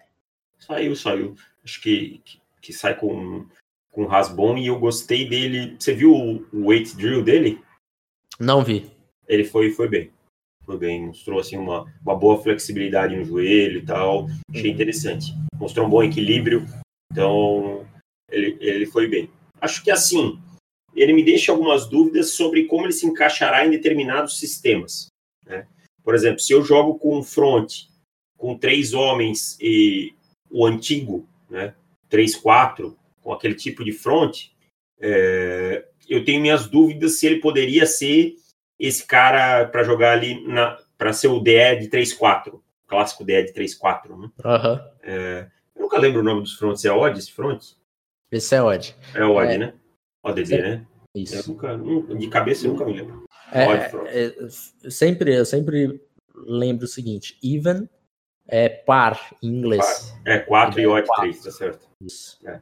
[0.58, 1.36] Saiu, saiu.
[1.64, 3.46] Acho que, que, que sai com
[4.00, 5.76] um Haas bom e eu gostei dele.
[5.78, 7.62] Você viu o, o weight drill dele?
[8.40, 8.90] Não vi.
[9.28, 10.12] Ele foi, foi bem.
[10.64, 15.34] foi bem, mostrou assim uma, uma boa flexibilidade no joelho e tal, achei interessante.
[15.56, 16.66] Mostrou um bom equilíbrio,
[17.12, 17.86] então
[18.32, 19.30] ele, ele foi bem.
[19.62, 20.40] Acho que assim,
[20.96, 25.08] ele me deixa algumas dúvidas sobre como ele se encaixará em determinados sistemas.
[25.46, 25.68] Né?
[26.04, 27.88] Por exemplo, se eu jogo com um front
[28.38, 30.16] com três homens e
[30.50, 31.76] o antigo, né,
[32.10, 32.96] 3-4,
[33.30, 34.48] com aquele tipo de front,
[35.00, 38.34] é, eu tenho minhas dúvidas se ele poderia ser
[38.80, 40.44] esse cara para jogar ali
[40.98, 44.18] para ser o DE de 3-4, clássico DE de 3-4.
[44.18, 44.32] Né?
[44.44, 44.80] Uhum.
[45.04, 47.63] É, eu nunca lembro o nome dos fronts, é Odd esse front?
[48.32, 48.96] Esse é Odd.
[49.13, 49.58] É Odd, é.
[49.60, 49.74] né?
[50.24, 50.62] ODD, é.
[50.62, 50.88] né?
[51.13, 51.52] Isso.
[51.52, 53.26] Nunca, de cabeça eu nunca me lembro.
[53.52, 53.63] É,
[54.08, 54.36] é,
[54.82, 56.02] eu sempre, eu sempre
[56.34, 57.88] lembro o seguinte: even
[58.48, 60.15] é par em inglês.
[60.24, 60.34] Par.
[60.34, 61.88] É 4 e odd 3, tá certo.
[62.02, 62.39] Isso.
[62.48, 62.60] É.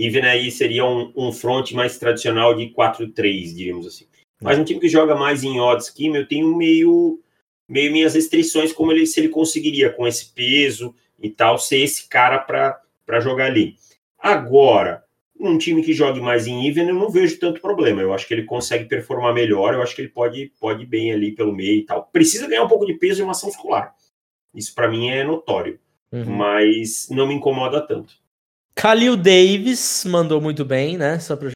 [0.00, 4.06] Even aí seria um, um front mais tradicional de 4-3, diríamos assim.
[4.40, 7.20] Mas um time que joga mais em odd scheme, eu tenho meio,
[7.68, 12.08] meio minhas restrições, como ele, se ele conseguiria, com esse peso e tal, ser esse
[12.08, 13.76] cara para jogar ali.
[14.18, 15.04] Agora,
[15.38, 18.00] um time que jogue mais em even, eu não vejo tanto problema.
[18.00, 21.12] Eu acho que ele consegue performar melhor, eu acho que ele pode, pode ir bem
[21.12, 22.08] ali pelo meio e tal.
[22.10, 23.94] Precisa ganhar um pouco de peso e ação muscular.
[24.54, 25.78] Isso para mim é notório.
[26.10, 26.24] Uhum.
[26.24, 28.19] Mas não me incomoda tanto.
[28.80, 31.18] Khalil Davis mandou muito bem, né?
[31.18, 31.50] Só pra...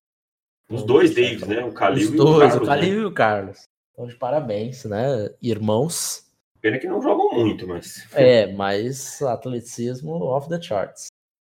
[0.70, 1.64] Os dois Davis, né?
[1.64, 2.68] O Khalil Os e dois, o Carlos.
[2.68, 3.00] o Khalil né?
[3.00, 3.62] e o Carlos.
[3.92, 5.30] Então, de parabéns, né?
[5.40, 6.24] Irmãos.
[6.60, 8.06] Pena que não jogam muito, mas.
[8.12, 11.06] É, mas atleticismo off the charts.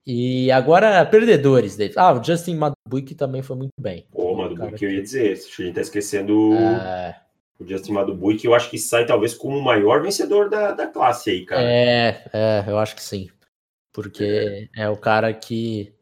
[0.07, 1.97] E agora, perdedores, Davis.
[1.97, 4.07] Ah, o Justin Madubuik também foi muito bem.
[4.11, 5.33] Pô, Madubuik, que eu ia dizer.
[5.33, 7.15] A gente tá esquecendo É,
[7.59, 10.87] o Justin Madubuik, que eu acho que sai talvez como o maior vencedor da, da
[10.87, 11.61] classe aí, cara.
[11.61, 13.29] é, é, eu acho que sim.
[13.93, 15.93] Porque é, o cara que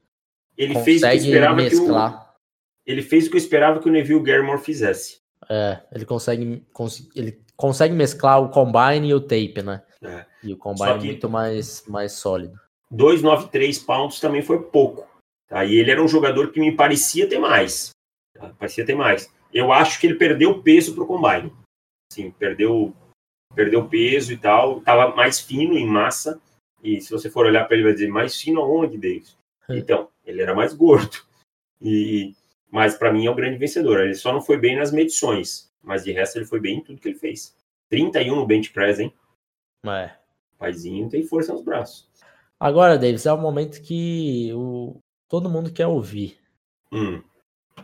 [0.58, 2.36] Ele fez o que consegue esperava que o, mesclar.
[2.86, 5.20] ele fez o que eu esperava que o Neville Garmore fizesse.
[5.50, 9.84] É, ele consegue, cons- ele consegue mesclar o combine e o tape, né?
[10.02, 10.26] É.
[10.44, 12.60] E o combine é muito mais, mais sólido.
[12.92, 15.08] 293 pounds também foi pouco.
[15.48, 15.64] Tá?
[15.66, 17.92] E ele era um jogador que me parecia ter mais.
[18.34, 18.50] tá?
[18.60, 19.32] Parecia ter mais.
[19.54, 21.54] Eu acho que ele perdeu peso pro combine.
[22.12, 22.94] Sim, perdeu
[23.56, 26.40] perdeu peso e tal, tava mais fino em massa.
[26.84, 29.38] E se você for olhar para ele, vai dizer mais fino aonde, Davis?
[29.70, 29.78] É.
[29.78, 31.18] Então, ele era mais gordo.
[31.82, 32.34] E
[32.72, 34.02] mas para mim é o grande vencedor.
[34.02, 37.00] Ele só não foi bem nas medições, mas de resto ele foi bem em tudo
[37.00, 37.56] que ele fez.
[37.90, 39.14] 31 no bench press, hein?
[39.86, 40.12] É.
[40.58, 42.10] Paizinho tem força nos braços.
[42.60, 45.00] Agora, Davis, é o momento que o...
[45.30, 46.38] todo mundo quer ouvir.
[46.92, 47.22] Hum.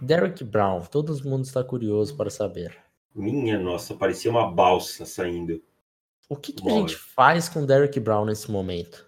[0.02, 2.76] Derek Brown, todo mundo está curioso para saber.
[3.14, 5.62] Minha nossa, parecia uma balsa saindo.
[6.30, 9.06] O que, que a gente faz com Derek Brown nesse momento?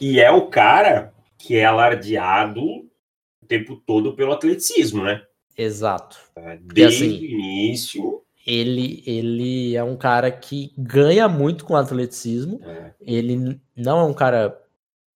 [0.00, 5.22] E é o cara que é alardeado o tempo todo pelo atleticismo, né?
[5.56, 6.18] Exato.
[6.62, 8.22] Desde assim, o início.
[8.46, 12.60] Ele, ele é um cara que ganha muito com atleticismo.
[12.62, 14.56] é, Ele não é um cara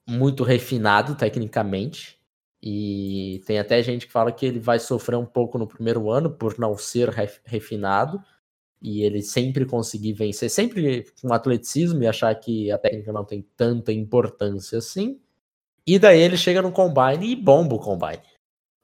[0.08, 2.18] muito refinado tecnicamente.
[2.62, 6.30] E tem até gente que fala que ele vai sofrer um pouco no primeiro ano
[6.30, 8.20] por não ser ref- refinado.
[8.80, 13.44] E ele sempre conseguir vencer, sempre com atleticismo e achar que a técnica não tem
[13.56, 15.20] tanta importância assim.
[15.86, 18.22] E daí ele chega no combine e bomba o combine.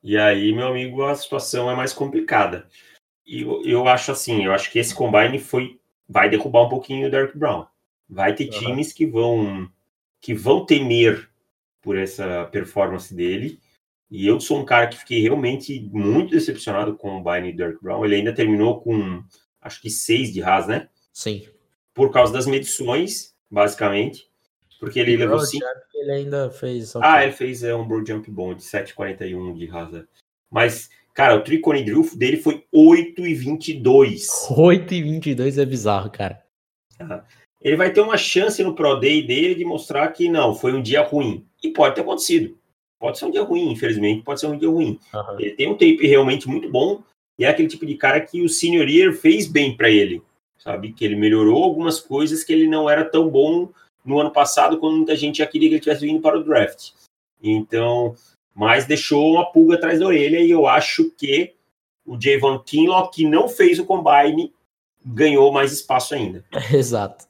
[0.03, 2.69] E aí, meu amigo, a situação é mais complicada.
[3.27, 7.09] E eu, eu acho assim, eu acho que esse combine foi vai derrubar um pouquinho
[7.09, 7.67] o Derrick Brown.
[8.09, 8.59] Vai ter Aham.
[8.59, 9.69] times que vão
[10.21, 11.29] que vão temer
[11.83, 13.61] por essa performance dele.
[14.11, 17.83] E eu sou um cara que fiquei realmente muito decepcionado com o combine do Derrick
[17.83, 18.05] Brown.
[18.05, 19.25] Ele ainda terminou com
[19.67, 20.89] acho que seis de Haas, né?
[21.13, 21.47] Sim.
[21.93, 24.29] Por causa das medições, basicamente.
[24.79, 25.65] Porque ele levou Broad cinco.
[25.95, 26.95] Ele ainda fez.
[26.97, 27.23] Ah, ok.
[27.25, 30.05] ele fez é, um Broad Jump bom de 7,41 de Haas.
[30.51, 34.27] Mas, cara, o Tricone Drill dele foi 8,22.
[34.57, 36.43] 8 e 22 é bizarro, cara.
[37.61, 40.83] Ele vai ter uma chance no Pro Day dele de mostrar que não, foi um
[40.83, 41.47] dia ruim.
[41.63, 42.57] E pode ter acontecido.
[42.99, 44.99] Pode ser um dia ruim, infelizmente, pode ser um dia ruim.
[45.13, 45.37] Aham.
[45.39, 47.03] Ele tem um tape realmente muito bom
[47.39, 50.23] e é aquele tipo de cara que o Senior Year fez bem para ele,
[50.59, 50.93] sabe?
[50.93, 53.71] Que ele melhorou algumas coisas que ele não era tão bom
[54.05, 56.91] no ano passado, quando muita gente já queria que ele tivesse vindo para o draft.
[57.43, 58.15] Então,
[58.55, 61.55] mas deixou uma pulga atrás da orelha e eu acho que
[62.07, 64.55] o Javon Kinlaw, que não fez o combine,
[65.05, 66.45] ganhou mais espaço ainda.
[66.73, 67.27] Exato.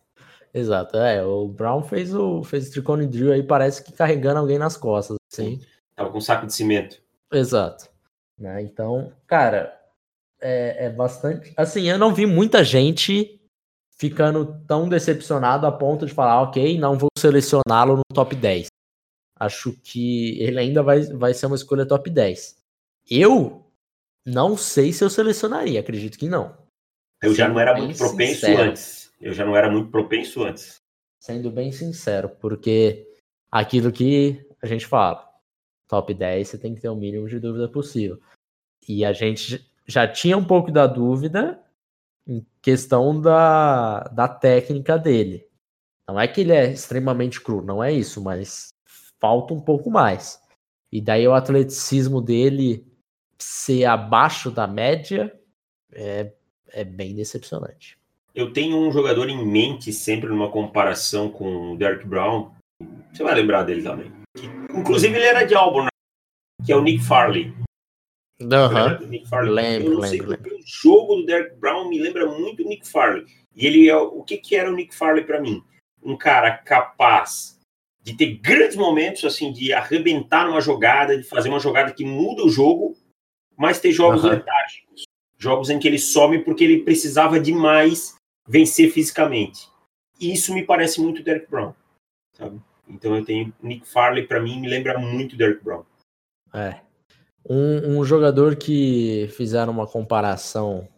[0.52, 0.96] Exato.
[0.96, 4.76] É, o Brown fez o, fez o Tricone Drill aí, parece que carregando alguém nas
[4.76, 5.16] costas.
[5.28, 5.60] Sim.
[5.94, 7.02] Tava com um saco de cimento.
[7.32, 7.88] Exato.
[8.38, 8.62] Né?
[8.62, 9.78] Então, cara,
[10.40, 11.52] é, é bastante.
[11.56, 13.40] Assim, eu não vi muita gente
[13.98, 18.66] ficando tão decepcionado a ponto de falar, ok, não vou selecioná-lo no top 10.
[19.38, 22.56] Acho que ele ainda vai, vai ser uma escolha top 10.
[23.10, 23.66] Eu
[24.24, 26.56] não sei se eu selecionaria, acredito que não.
[27.22, 28.62] Eu já Sendo não era muito propenso sincero.
[28.62, 29.12] antes.
[29.20, 30.76] Eu já não era muito propenso antes.
[31.20, 33.06] Sendo bem sincero, porque
[33.50, 35.26] aquilo que a gente fala,
[35.88, 38.20] top 10 você tem que ter o mínimo de dúvida possível.
[38.86, 41.62] E a gente já tinha um pouco da dúvida
[42.26, 45.46] em questão da, da técnica dele.
[46.08, 48.68] Não é que ele é extremamente cru, não é isso, mas
[49.20, 50.40] falta um pouco mais.
[50.92, 52.86] E daí o atleticismo dele
[53.38, 55.32] ser abaixo da média
[55.92, 56.32] é,
[56.72, 57.98] é bem decepcionante.
[58.34, 62.52] Eu tenho um jogador em mente sempre numa comparação com o Derek Brown.
[63.12, 64.12] Você vai lembrar dele também.
[64.36, 64.46] Que,
[64.78, 65.88] inclusive ele era de Auburn,
[66.64, 67.54] que é o Nick Farley.
[68.40, 69.06] Uhum.
[69.08, 69.52] Nick Farley.
[69.52, 72.86] Lembro, eu não lembro, sei o jogo do Derek Brown me lembra muito o Nick
[72.86, 73.24] Farley.
[73.54, 75.62] E ele é o que que era o Nick Farley para mim?
[76.02, 77.58] Um cara capaz
[78.02, 82.44] de ter grandes momentos assim de arrebentar numa jogada, de fazer uma jogada que muda
[82.44, 82.96] o jogo,
[83.56, 84.30] mas ter jogos Uhum.
[84.30, 85.04] letárgicos.
[85.38, 88.14] Jogos em que ele some porque ele precisava demais
[88.46, 89.68] vencer fisicamente.
[90.20, 91.74] E isso me parece muito Derek Brown,
[92.34, 92.60] sabe?
[92.88, 95.84] Então eu tenho Nick Farley para mim me lembra muito Derek Brown.
[96.54, 96.80] É.
[97.48, 100.88] Um, um jogador que fizeram uma comparação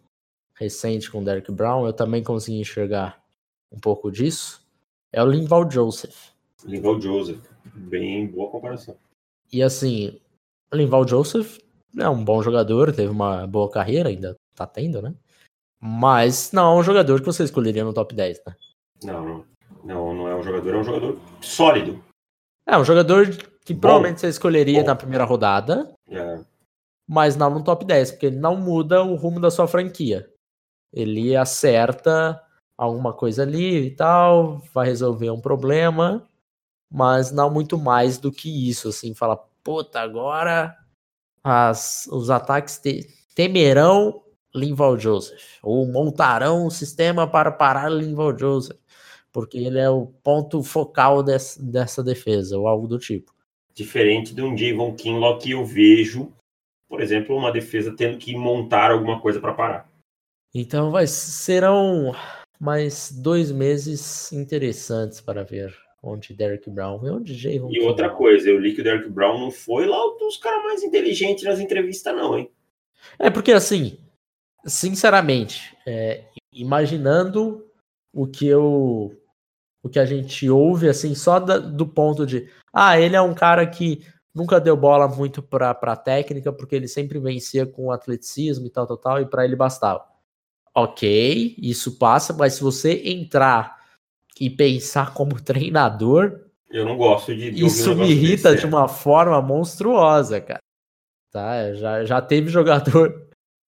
[0.55, 3.23] recente com o Derek Brown, eu também consegui enxergar
[3.71, 4.65] um pouco disso,
[5.13, 6.31] é o Linval Joseph.
[6.65, 7.39] Linval Joseph,
[7.73, 8.97] bem boa comparação.
[9.51, 10.19] E assim,
[10.71, 11.59] o Linval Joseph
[11.97, 15.13] é um bom jogador, teve uma boa carreira, ainda tá tendo, né?
[15.79, 18.55] Mas não é um jogador que você escolheria no top 10, né?
[19.03, 19.45] Não, não,
[19.83, 22.03] não, não é um jogador, é um jogador sólido.
[22.65, 23.27] É um jogador
[23.65, 23.79] que Bom.
[23.81, 24.87] provavelmente você escolheria Bom.
[24.87, 26.39] na primeira rodada, É,
[27.07, 30.29] mas não no top 10, porque ele não muda o rumo da sua franquia.
[30.93, 32.41] Ele acerta
[32.77, 36.27] alguma coisa ali e tal, vai resolver um problema,
[36.91, 40.75] mas não muito mais do que isso, assim, fala, puta, agora
[41.43, 44.23] as, os ataques te- temerão
[44.55, 48.77] Linval Joseph, ou montarão um sistema para parar Linval Joseph,
[49.31, 53.31] porque ele é o ponto focal des- dessa defesa, ou algo do tipo.
[53.79, 56.31] Diferente de um Javon Kinlaw que eu vejo,
[56.89, 59.89] por exemplo, uma defesa tendo que montar alguma coisa para parar.
[60.53, 62.13] Então vai, serão
[62.59, 68.49] mais dois meses interessantes para ver onde Derek Brown e onde Javon E outra coisa,
[68.49, 71.59] eu li que o Derek Brown não foi lá um dos caras mais inteligentes nas
[71.59, 72.51] entrevistas, não, hein?
[73.17, 73.97] É porque assim,
[74.65, 77.65] sinceramente, é, imaginando
[78.13, 79.15] o que eu,
[79.81, 83.33] o que a gente ouve assim, só da- do ponto de, ah, ele é um
[83.33, 88.67] cara que nunca deu bola muito pra, pra técnica, porque ele sempre vencia com atleticismo
[88.67, 90.05] e tal, tal, tal, e pra ele bastava.
[90.75, 93.79] Ok, isso passa, mas se você entrar
[94.39, 96.39] e pensar como treinador,
[96.69, 98.75] Eu não gosto de, isso me irrita desse, de é.
[98.77, 100.59] uma forma monstruosa, cara.
[101.31, 101.73] Tá?
[101.73, 103.27] Já, já teve jogador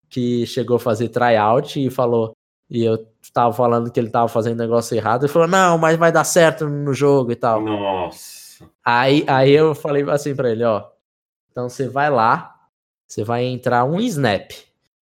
[0.09, 2.33] que chegou a fazer tryout e falou.
[2.71, 5.25] E eu tava falando que ele tava fazendo negócio errado.
[5.25, 7.61] Ele falou: Não, mas vai dar certo no jogo e tal.
[7.61, 8.65] Nossa.
[8.83, 10.87] Aí, aí eu falei assim pra ele: Ó,
[11.51, 12.55] então você vai lá,
[13.05, 14.51] você vai entrar um snap.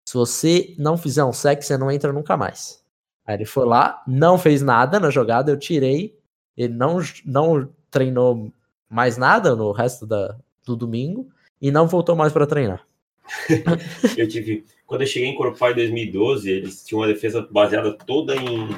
[0.06, 2.84] Se você não fizer um sec, você não entra nunca mais.
[3.26, 6.20] Aí ele foi lá, não fez nada na jogada, eu tirei.
[6.58, 8.52] Ele não, não treinou
[8.90, 11.30] mais nada no resto da, do domingo
[11.62, 12.86] e não voltou mais pra treinar.
[14.18, 14.66] Eu tive.
[14.86, 18.70] Quando eu cheguei em Corupá em 2012, eles tinham uma defesa baseada toda em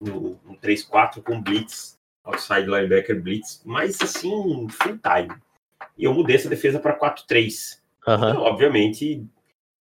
[0.00, 5.34] no, no 3-4 com blitz, outside linebacker blitz, mas assim, full time.
[5.96, 7.78] E eu mudei essa defesa para 4-3.
[8.06, 8.30] Aham.
[8.30, 9.24] Então, obviamente,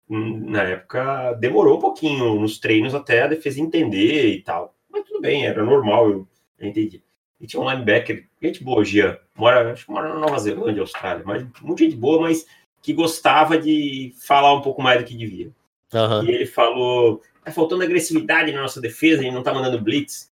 [0.10, 4.76] hum, na época demorou um pouquinho nos treinos até a defesa entender e tal.
[4.90, 6.28] Mas tudo bem, era normal, eu,
[6.60, 7.04] eu entendi.
[7.42, 11.24] E tinha um linebacker, gente boa, Gia, mora, acho que mora na Nova Zelândia, Austrália,
[11.26, 12.46] mas muita gente boa, mas
[12.84, 15.50] que gostava de falar um pouco mais do que devia.
[15.94, 16.26] Aham.
[16.26, 20.30] E ele falou: tá faltando agressividade na nossa defesa, a gente não tá mandando blitz.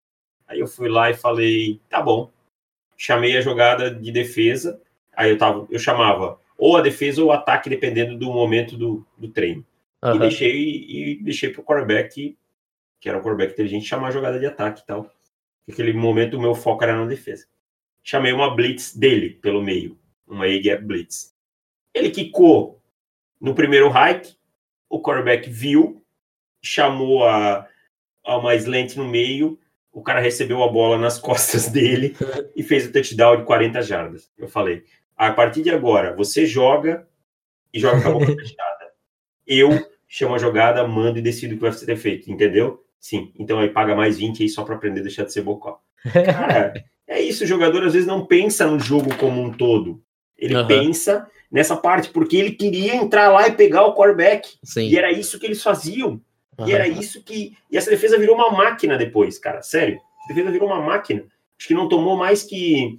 [0.48, 2.32] Aí eu fui lá e falei: tá bom.
[2.96, 4.82] Chamei a jogada de defesa.
[5.16, 9.06] Aí eu, tava, eu chamava ou a defesa ou o ataque, dependendo do momento do,
[9.18, 9.64] do treino.
[10.04, 10.20] E aham.
[10.20, 12.36] deixei, e deixei pro quarterback,
[13.00, 15.12] que era um quarterback inteligente, chamar a jogada de ataque e tal.
[15.68, 17.46] Naquele momento o meu foco era na defesa.
[18.02, 21.36] Chamei uma blitz dele pelo meio, uma A-gap blitz.
[21.98, 22.82] Ele quicou
[23.40, 24.36] no primeiro hike,
[24.90, 26.04] o quarterback viu,
[26.62, 27.68] chamou a,
[28.24, 29.60] a uma slant no meio,
[29.92, 32.16] o cara recebeu a bola nas costas dele
[32.56, 34.32] e fez o touchdown de 40 jardas.
[34.38, 34.84] Eu falei,
[35.16, 37.08] a partir de agora, você joga
[37.74, 38.92] e joga com a boca fechada.
[39.46, 39.72] Eu
[40.08, 42.84] chamo a jogada, mando e decido o que vai ser feito, entendeu?
[43.00, 45.82] Sim, então aí paga mais 20 aí só para aprender a deixar de ser bocó.
[46.14, 46.74] Cara,
[47.08, 50.02] é isso, o jogador às vezes não pensa no jogo como um todo.
[50.38, 50.68] Ele Aham.
[50.68, 54.58] pensa nessa parte, porque ele queria entrar lá e pegar o quarterback.
[54.64, 54.88] Sim.
[54.88, 56.22] E era isso que eles faziam.
[56.58, 56.68] Uhum.
[56.68, 57.56] E era isso que.
[57.72, 59.62] E essa defesa virou uma máquina depois, cara.
[59.62, 60.00] Sério.
[60.26, 61.26] A defesa virou uma máquina.
[61.58, 62.98] Acho que não tomou mais que,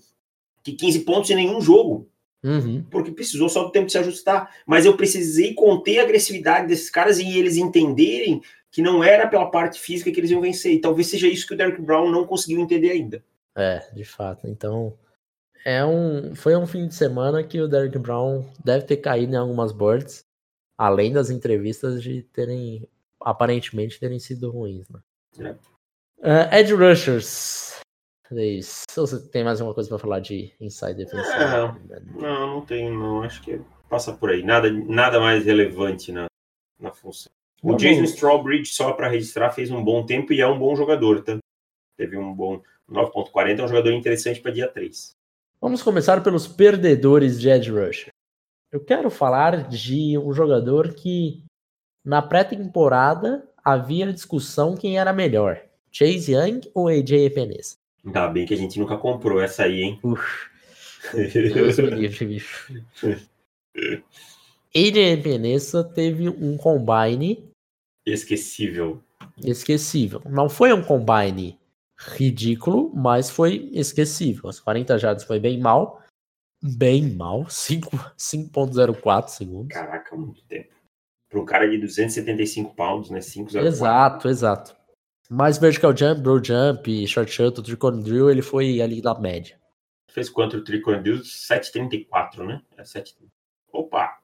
[0.63, 2.09] que 15 pontos em nenhum jogo.
[2.43, 2.85] Uhum.
[2.91, 4.55] Porque precisou só do tempo de se ajustar.
[4.67, 8.41] Mas eu precisei conter a agressividade desses caras e eles entenderem
[8.71, 10.73] que não era pela parte física que eles iam vencer.
[10.73, 13.23] E talvez seja isso que o Derrick Brown não conseguiu entender ainda.
[13.57, 14.47] É, de fato.
[14.47, 14.95] Então,
[15.65, 19.37] é um, foi um fim de semana que o Derrick Brown deve ter caído em
[19.37, 20.25] algumas boards,
[20.77, 22.89] além das entrevistas de terem,
[23.21, 24.89] aparentemente, terem sido ruins.
[24.89, 25.01] Né?
[25.41, 25.51] É.
[26.21, 27.81] Uh, Ed Rushers.
[28.31, 28.83] É isso.
[28.95, 31.39] Você tem mais alguma coisa para falar de inside defensive?
[31.39, 31.75] Não,
[32.15, 33.23] não, não tem, não.
[33.23, 34.43] Acho que passa por aí.
[34.43, 36.27] Nada, nada mais relevante na,
[36.79, 37.31] na função.
[37.63, 41.23] O Jason Strawbridge, só para registrar, fez um bom tempo e é um bom jogador.
[41.23, 41.39] Tá?
[41.97, 45.18] Teve um bom 9.40, é um jogador interessante para dia 3.
[45.61, 48.13] Vamos começar pelos perdedores de Edge Rusher.
[48.71, 51.43] Eu quero falar de um jogador que
[52.05, 57.77] na pré-temporada havia discussão quem era melhor, Chase Young ou AJ Epinesa.
[58.07, 59.99] Ainda bem que a gente nunca comprou essa aí, hein?
[60.05, 60.49] Uf.
[61.13, 62.85] Deus me livre, bicho.
[64.73, 67.51] AJ Epinesa teve um combine
[68.07, 69.03] esquecível.
[69.45, 70.23] Esquecível.
[70.25, 71.58] Não foi um combine
[71.99, 74.49] ridículo, mas foi esquecível.
[74.49, 76.03] As 40 jardas foi bem mal.
[76.63, 77.45] Bem mal.
[77.49, 79.75] 5.04 segundos.
[79.75, 80.73] Caraca, muito tempo.
[81.29, 83.19] Para um cara de 275 pounds, né?
[83.19, 83.67] 5.04.
[83.67, 84.77] Exato, exato.
[85.29, 89.59] Mais vertical jump, bro jump, short shuttle, tricon drill, ele foi ali na média.
[90.11, 91.19] Fez quanto o tricon drill?
[91.19, 92.63] 7.34, né?
[92.79, 93.15] É 7...
[93.71, 94.19] Opa!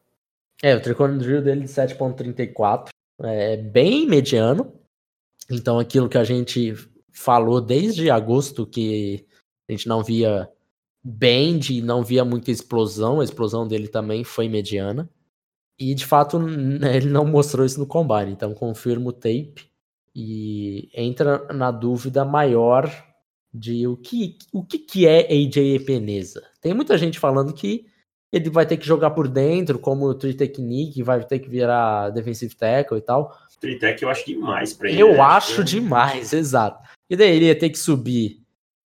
[0.62, 2.88] É, o tricon drill dele de 7.34
[3.20, 4.72] é bem mediano.
[5.50, 6.74] Então aquilo que a gente
[7.14, 9.24] falou desde agosto que
[9.68, 10.50] a gente não via
[11.02, 15.08] bend, não via muita explosão, a explosão dele também foi mediana.
[15.78, 19.70] E de fato ele não mostrou isso no combine, então confirmo o tape
[20.14, 22.90] e entra na dúvida maior
[23.52, 26.42] de o que, o que, que é AJ Epeneza.
[26.60, 27.86] Tem muita gente falando que
[28.32, 32.10] ele vai ter que jogar por dentro, como o Tree Technique, vai ter que virar
[32.10, 33.32] defensive tackle e tal.
[33.60, 35.00] Tree Tech eu acho demais pra ele.
[35.00, 35.20] Eu né?
[35.20, 36.82] acho demais, exato.
[37.08, 38.44] E daí ele ia ter que subir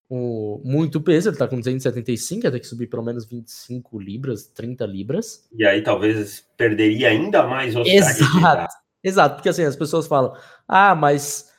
[0.09, 4.47] o, muito peso, ele tá com 275, ia ter que subir pelo menos 25 libras,
[4.47, 5.49] 30 libras.
[5.53, 10.35] E aí talvez perderia ainda mais o Exato, exato, porque assim, as pessoas falam,
[10.69, 11.53] ah, mas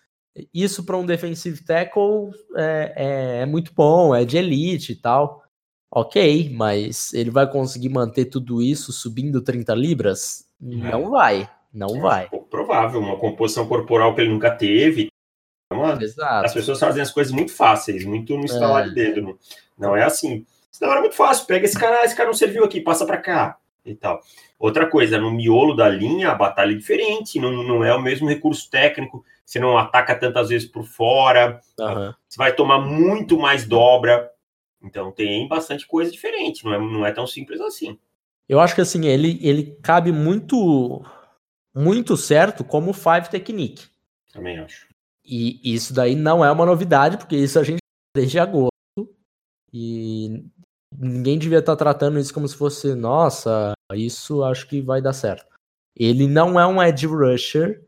[0.54, 5.44] isso para um defensive tackle é, é, é, muito bom, é de elite e tal.
[5.92, 10.46] Ok, mas ele vai conseguir manter tudo isso subindo 30 libras?
[10.60, 12.30] Não vai, não é, vai.
[12.50, 15.10] Provável, uma composição corporal que ele nunca teve,
[15.72, 16.46] uma, Exato.
[16.46, 18.90] As pessoas fazem as coisas muito fáceis, muito no instalar é.
[18.90, 19.22] de dedo.
[19.22, 19.38] Não,
[19.78, 20.46] não é assim.
[20.72, 21.48] Senão era muito fácil.
[21.48, 24.22] Pega esse cara, esse cara não serviu aqui, passa para cá e tal.
[24.60, 28.28] Outra coisa, no miolo da linha, a batalha é diferente, não, não é o mesmo
[28.28, 32.14] recurso técnico, você não ataca tantas vezes por fora, uhum.
[32.28, 34.32] você vai tomar muito mais dobra.
[34.82, 37.98] Então tem bastante coisa diferente, não é, não é tão simples assim.
[38.48, 41.04] Eu acho que assim, ele, ele cabe muito
[41.74, 43.88] muito certo como Five Technique.
[44.32, 44.88] Também acho.
[45.26, 47.80] E isso daí não é uma novidade, porque isso a gente
[48.16, 48.70] desde agosto.
[49.74, 50.46] E
[50.98, 55.46] ninguém devia estar tratando isso como se fosse, nossa, isso acho que vai dar certo.
[55.96, 57.84] Ele não é um edge rusher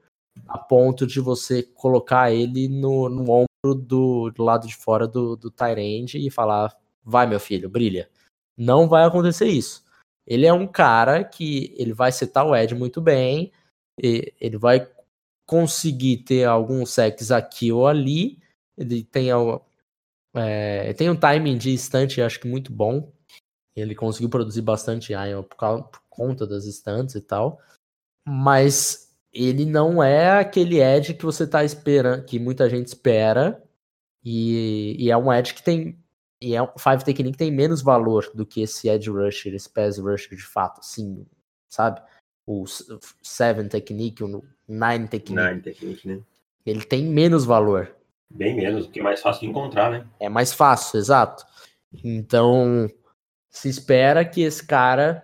[0.48, 5.36] a ponto de você colocar ele no, no ombro do, do lado de fora do,
[5.36, 8.10] do Tyrande e falar, vai meu filho, brilha.
[8.58, 9.86] Não vai acontecer isso.
[10.26, 13.52] Ele é um cara que ele vai setar o edge muito bem,
[13.98, 14.90] ele vai
[15.48, 18.39] conseguir ter alguns sacks aqui ou ali.
[18.78, 19.30] Ele tem,
[20.36, 23.12] é, tem um timing de instante, acho que muito bom.
[23.76, 27.60] Ele conseguiu produzir bastante iron por, causa, por conta das instantes e tal.
[28.28, 33.64] Mas ele não é aquele edge que você tá esperando, que muita gente espera.
[34.24, 36.04] E, e é um edge que tem.
[36.41, 39.98] E é um Five Technique tem menos valor do que esse edge rusher, esse pass
[39.98, 41.26] rusher de fato, assim,
[41.70, 42.02] sabe?
[42.45, 42.66] O
[43.24, 45.43] Seven Technique, o Nine Technique.
[45.43, 46.20] Nine Technique, né?
[46.65, 47.95] Ele tem menos valor.
[48.30, 50.05] Bem menos, porque é mais fácil de encontrar, né?
[50.20, 51.45] É mais fácil, exato.
[52.03, 52.89] Então,
[53.49, 55.24] se espera que esse cara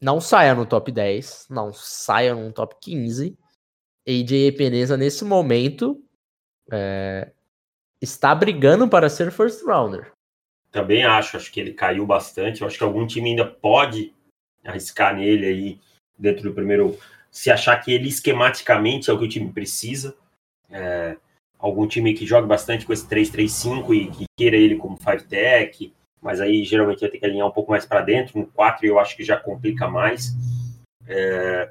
[0.00, 3.36] não saia no top 10, não saia no top 15.
[4.06, 6.00] AJ Peneza, nesse momento,
[6.70, 7.32] é,
[8.00, 10.12] está brigando para ser first rounder.
[10.70, 12.60] Também acho, acho que ele caiu bastante.
[12.60, 14.14] Eu acho que algum time ainda pode
[14.64, 15.80] arriscar nele aí
[16.16, 16.96] dentro do primeiro
[17.30, 20.16] se achar que ele esquematicamente é o que o time precisa.
[20.70, 21.16] É,
[21.58, 26.40] algum time que joga bastante com esse 3-3-5 e que queira ele como 5-tech, mas
[26.40, 28.38] aí geralmente vai ter que alinhar um pouco mais para dentro.
[28.38, 30.34] No 4 eu acho que já complica mais.
[31.06, 31.70] É,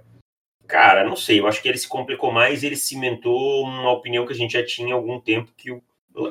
[0.68, 1.40] Cara, não sei.
[1.40, 4.66] Eu acho que ele se complicou mais ele cimentou uma opinião que a gente já
[4.66, 5.82] tinha há algum tempo que o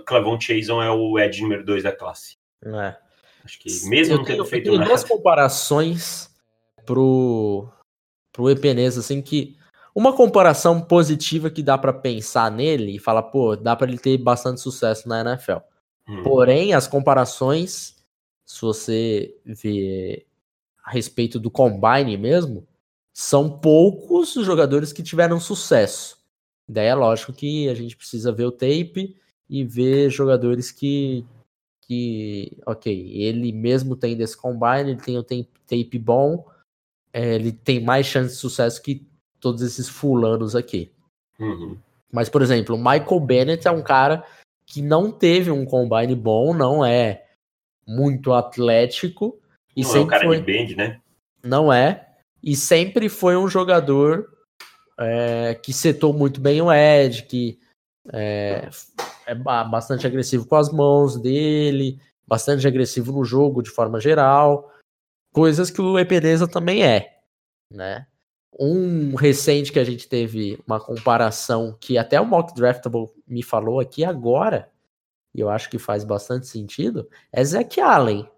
[0.04, 2.36] Clavon Chason é o Ed número 2 da classe.
[2.64, 2.96] É.
[3.44, 4.90] Acho que mesmo eu não tenho, tendo feito eu tenho nada.
[4.90, 6.28] duas comparações
[6.84, 7.68] pro,
[8.36, 9.56] pro Epeneza, assim, que
[9.94, 14.18] uma comparação positiva que dá pra pensar nele e falar, pô, dá pra ele ter
[14.18, 15.56] bastante sucesso na NFL.
[16.06, 17.96] Hum, Porém, as comparações,
[18.44, 20.26] se você ver
[20.84, 22.66] a respeito do combine mesmo,
[23.10, 26.18] são poucos os jogadores que tiveram sucesso.
[26.68, 29.16] Daí é lógico que a gente precisa ver o tape
[29.48, 31.24] e ver jogadores que,
[31.80, 36.44] que ok, ele mesmo tem desse combine, ele tem o tape bom,
[37.16, 39.08] é, ele tem mais chance de sucesso que
[39.40, 40.92] todos esses fulanos aqui.
[41.40, 41.78] uhum.
[42.12, 44.22] Mas, por exemplo, o Michael Bennett é um cara
[44.66, 47.24] que não teve um combine bom, não é
[47.86, 49.38] muito atlético.
[49.74, 51.00] E Não é um sempre cara foi, de né?
[51.42, 52.06] Não é.
[52.42, 54.30] E sempre foi um jogador
[54.98, 57.58] é, que setou muito bem o Ed, que
[58.12, 58.68] é,
[59.26, 64.70] é ba- bastante agressivo com as mãos dele, bastante agressivo no jogo de forma geral.
[65.36, 67.18] Coisas que o Epeneza também é,
[67.70, 68.06] né?
[68.58, 73.78] Um recente que a gente teve uma comparação que até o Mock Draftable me falou
[73.78, 74.70] aqui agora,
[75.34, 78.26] e eu acho que faz bastante sentido, é Zach Allen.
[78.26, 78.32] Ah,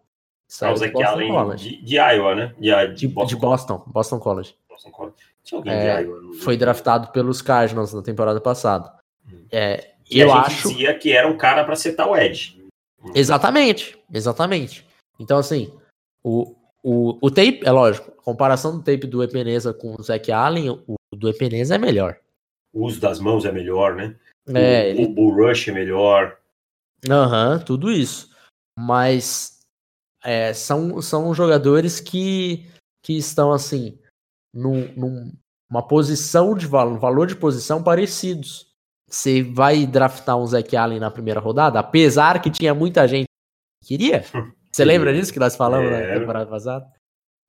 [0.48, 1.68] Saiu o Boston Allen College.
[1.76, 2.54] de, de Iowa, né?
[2.58, 4.56] De, de, Boston, de Boston, Boston College.
[4.68, 5.16] Boston College.
[5.44, 6.20] Tinha alguém É, de Iowa.
[6.20, 8.92] no- Foi draftado pelos Cardinals na temporada passada.
[9.30, 9.44] Hum.
[9.52, 10.68] É, Que eu a gente acho.
[10.70, 12.60] dizia que era um cara pra setar o Ed.
[13.14, 14.84] Exatamente, exatamente.
[15.20, 15.72] Então, assim,
[16.24, 20.30] o, o, o tape, é lógico, a comparação do tape do Epeneza com o Zac
[20.30, 22.18] Allen, o do Epeneza é melhor.
[22.72, 24.16] O uso das mãos é melhor, né?
[24.48, 26.38] É, o, ele o bull rush é melhor.
[27.08, 28.30] Aham, tudo isso.
[28.78, 29.60] Mas
[30.22, 32.66] é, são, são jogadores que,
[33.02, 33.98] que estão assim
[34.54, 38.68] num, numa posição de valor, valor de posição parecidos.
[39.08, 43.26] Você vai draftar um Zac Allen na primeira rodada, apesar que tinha muita gente
[43.82, 44.24] que queria.
[44.78, 46.20] Você lembra disso que nós falamos na Lembro.
[46.20, 46.86] temporada passada?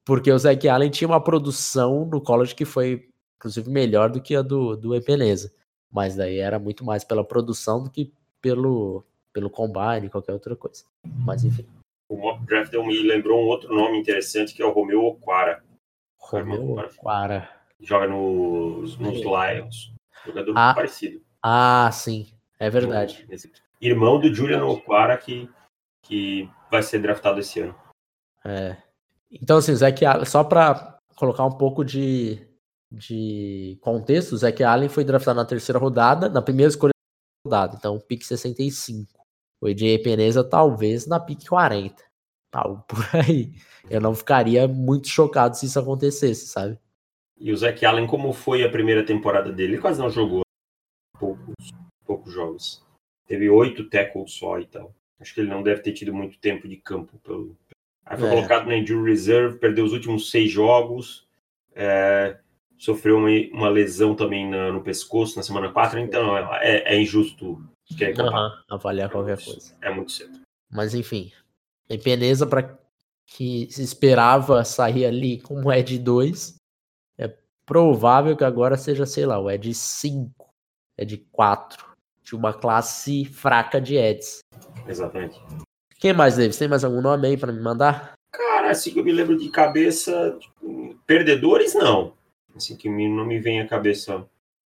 [0.03, 3.07] Porque o Zac Allen tinha uma produção no college que foi,
[3.38, 5.53] inclusive, melhor do que a do, do Epeneza.
[5.91, 8.11] Mas daí era muito mais pela produção do que
[8.41, 10.84] pelo, pelo combine, qualquer outra coisa.
[11.05, 11.67] Mas enfim.
[12.09, 15.63] O mock draft me lembrou um outro nome interessante que é o Romeu Oquara.
[16.17, 17.49] Romeu Caramba, Quara.
[17.80, 19.93] Joga nos, nos Lions.
[20.25, 20.73] Jogador Ah.
[20.73, 21.21] parecido.
[21.43, 22.25] Ah, sim.
[22.59, 23.27] É verdade.
[23.80, 25.47] Irmão do Julian Oquara que,
[26.10, 27.76] que vai ser draftado esse ano.
[28.43, 28.76] É.
[29.32, 32.45] Então, assim, o Zac Allen, só pra colocar um pouco de,
[32.91, 36.91] de contexto, o Zac Allen foi draftado na terceira rodada, na primeira escolha
[37.45, 39.07] da rodada, então pick 65.
[39.62, 42.03] O AJ Peneza talvez na pick 40.
[42.51, 43.53] Algo por aí.
[43.88, 46.80] Eu não ficaria muito chocado se isso acontecesse, sabe?
[47.38, 49.74] E o Zach Allen, como foi a primeira temporada dele?
[49.74, 50.41] Ele quase não jogou.
[51.18, 51.72] Poucos,
[52.03, 52.86] poucos jogos.
[53.28, 54.93] Teve oito tackles só e tal.
[55.20, 57.17] Acho que ele não deve ter tido muito tempo de campo.
[57.24, 57.55] Pelo...
[58.05, 58.32] Aí foi É.
[58.32, 61.28] colocado na injury reserve, perdeu os últimos seis jogos.
[61.76, 62.38] é,
[62.78, 65.99] sofreu uma, uma lesão também na- no pescoço na semana 4.
[65.99, 67.63] Então é, é injusto
[67.97, 68.30] querer contar.
[68.36, 69.76] Aham, avaliar qualquer coisa.
[69.82, 70.39] É muito cedo.
[70.70, 71.32] Mas enfim,
[72.03, 72.78] Peneza para
[73.28, 76.55] que se esperava sair ali com o Ed 2,
[77.17, 77.34] é
[77.65, 80.49] provável que agora seja, sei lá, o Ed 5,
[80.97, 81.86] Ed 4,
[82.24, 84.39] de uma classe fraca de Eds.
[84.89, 85.39] Exatamente.
[85.99, 86.57] Quem mais, Davis?
[86.57, 88.13] Tem mais algum nome aí para me mandar?
[88.31, 92.13] Cara, assim que eu me lembro de cabeça, tipo, perdedores não.
[92.55, 94.25] Assim que me- não me vem à cabeça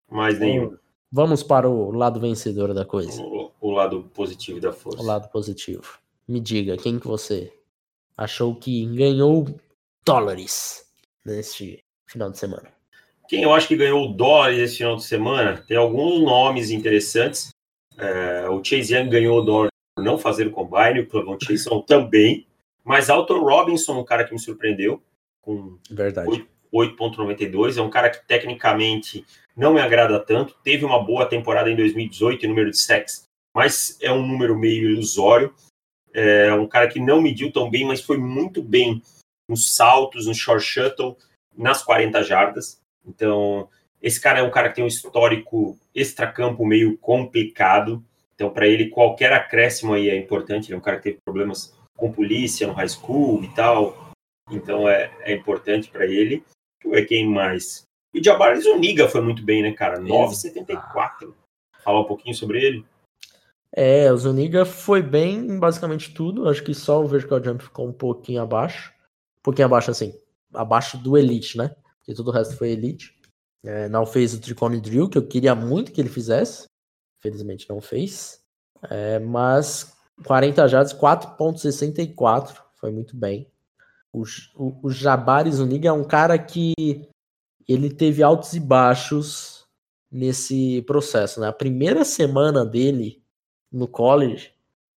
[0.09, 0.77] mais nenhum.
[1.11, 5.01] Vamos para o lado vencedor da coisa, O, o lado positivo da força.
[5.01, 5.97] o lado positivo.
[6.27, 7.51] Me diga, quem que você
[8.17, 9.45] achou que ganhou
[10.05, 10.85] dólares
[11.25, 12.69] neste final de semana?
[13.27, 17.49] Quem eu acho que ganhou o dólar esse final de semana, tem alguns nomes interessantes.
[17.97, 19.43] É, o Chase Young ganhou
[20.01, 22.47] por não fazer o combine, o Clavon Chason também.
[22.83, 25.01] Mas Alton Robinson, um cara que me surpreendeu,
[25.41, 26.47] com Verdade.
[26.73, 29.23] 8.92, é um cara que tecnicamente
[29.55, 30.55] não me agrada tanto.
[30.63, 34.89] Teve uma boa temporada em 2018 em número de sacks, mas é um número meio
[34.89, 35.53] ilusório.
[36.13, 39.01] É um cara que não mediu tão bem, mas foi muito bem
[39.47, 41.17] nos saltos, no short shuttle,
[41.55, 42.81] nas 40 jardas.
[43.05, 43.69] Então,
[44.01, 48.03] esse cara é um cara que tem um histórico extracampo meio complicado.
[48.41, 50.67] Então, para ele, qualquer acréscimo aí é importante.
[50.67, 54.11] Ele é um cara que teve problemas com polícia no high school e tal.
[54.49, 56.37] Então, é, é importante para ele.
[56.37, 57.83] Deixa eu ver quem mais.
[58.11, 60.01] E o Jabari Zuniga foi muito bem, né, cara?
[60.01, 61.35] 9,74.
[61.83, 62.83] Falar um pouquinho sobre ele.
[63.71, 66.49] É, o Zuniga foi bem em basicamente tudo.
[66.49, 68.91] Acho que só o vertical jump ficou um pouquinho abaixo.
[69.41, 70.19] Um pouquinho abaixo, assim.
[70.51, 71.75] Abaixo do Elite, né?
[71.99, 73.15] Porque todo o resto foi Elite.
[73.63, 76.70] É, não fez o Tricone Drill, que eu queria muito que ele fizesse.
[77.21, 78.41] Felizmente não fez.
[78.89, 79.93] É, mas
[80.25, 82.57] 40 jardas, 4.64.
[82.75, 83.47] Foi muito bem.
[84.11, 84.23] O,
[84.55, 86.73] o, o Jabari Zuniga é um cara que
[87.67, 89.65] ele teve altos e baixos
[90.11, 91.39] nesse processo.
[91.39, 91.47] Né?
[91.47, 93.23] A primeira semana dele
[93.71, 94.51] no college,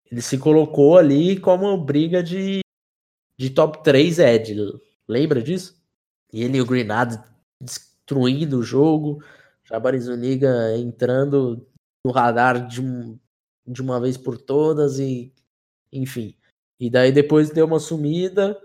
[0.09, 2.61] ele se colocou ali como briga de,
[3.38, 4.55] de top 3 Ed.
[5.07, 5.82] Lembra disso?
[6.32, 7.22] E ele e o Grenade
[7.59, 9.22] destruindo o jogo.
[9.63, 11.67] Jabari Zuniga entrando
[12.06, 13.18] no radar de, um,
[13.68, 15.34] de uma vez por todas e
[15.91, 16.36] enfim.
[16.80, 18.60] E daí depois deu uma sumida,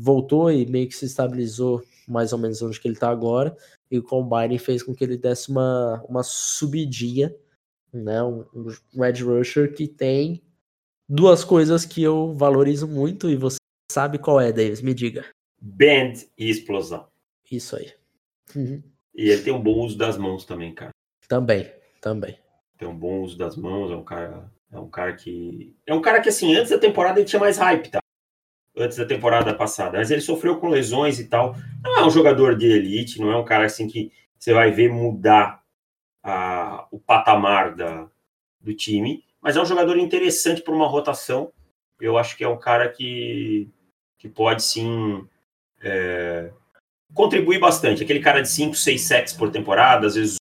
[0.00, 3.56] voltou e meio que se estabilizou mais ou menos onde que ele está agora.
[3.90, 7.34] E o Combine fez com que ele desse uma, uma subidinha,
[7.92, 8.22] né?
[8.22, 8.44] Um,
[8.94, 10.42] um Red Rusher que tem
[11.08, 13.56] duas coisas que eu valorizo muito e você
[13.90, 15.24] sabe qual é, Davis, me diga.
[15.60, 17.08] Band e explosão.
[17.50, 17.92] Isso aí.
[18.54, 18.82] Uhum.
[19.14, 20.90] E ele tem um bom uso das mãos também, cara.
[21.28, 22.38] Também, também.
[22.76, 26.00] Tem um bom uso das mãos, é um cara, é um cara que é um
[26.00, 28.00] cara que assim, antes da temporada ele tinha mais hype, tá?
[28.76, 31.56] Antes da temporada passada, mas ele sofreu com lesões e tal.
[31.82, 34.90] Não é um jogador de elite, não é um cara assim que você vai ver
[34.90, 35.62] mudar
[36.22, 38.08] a, o patamar da,
[38.60, 41.50] do time, mas é um jogador interessante para uma rotação.
[41.98, 43.70] Eu acho que é um cara que,
[44.18, 45.26] que pode sim
[45.80, 46.52] é,
[47.14, 48.02] contribuir bastante.
[48.02, 50.36] Aquele cara de 5, 6 sets por temporada, às vezes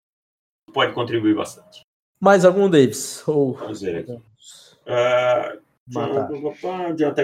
[0.73, 1.84] pode contribuir bastante.
[2.19, 3.27] Mais algum, Davis?
[3.27, 3.53] Ou...
[3.53, 4.13] Vamos ver aqui.
[4.13, 5.59] Uh,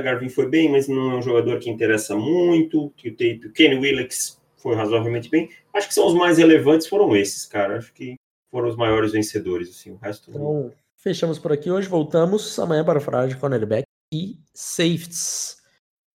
[0.04, 2.86] Garvin foi bem, mas não é um jogador que interessa muito.
[2.86, 5.50] O Kenny Willix foi razoavelmente bem.
[5.74, 7.78] Acho que são os mais relevantes, foram esses, cara.
[7.78, 8.16] Acho que
[8.52, 9.70] foram os maiores vencedores.
[9.70, 10.30] Assim, o resto.
[10.30, 11.88] Então, fechamos por aqui hoje.
[11.88, 15.58] Voltamos amanhã para falar de cornerback e safeties.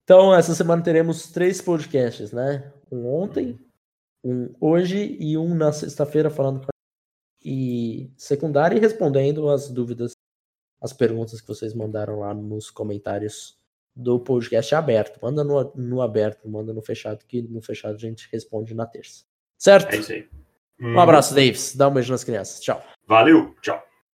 [0.03, 2.71] Então, essa semana teremos três podcasts, né?
[2.91, 3.59] Um ontem,
[4.23, 6.74] um hoje e um na sexta-feira falando com
[7.45, 10.13] e secundária e respondendo as dúvidas,
[10.81, 13.59] as perguntas que vocês mandaram lá nos comentários
[13.95, 15.19] do podcast aberto.
[15.21, 19.23] Manda no, no aberto, manda no fechado, que no fechado a gente responde na terça.
[19.59, 19.93] Certo?
[19.93, 20.27] É isso aí.
[20.81, 21.75] Um abraço, Davis.
[21.75, 22.59] Dá um beijo nas crianças.
[22.59, 22.83] Tchau.
[23.07, 23.81] Valeu, tchau.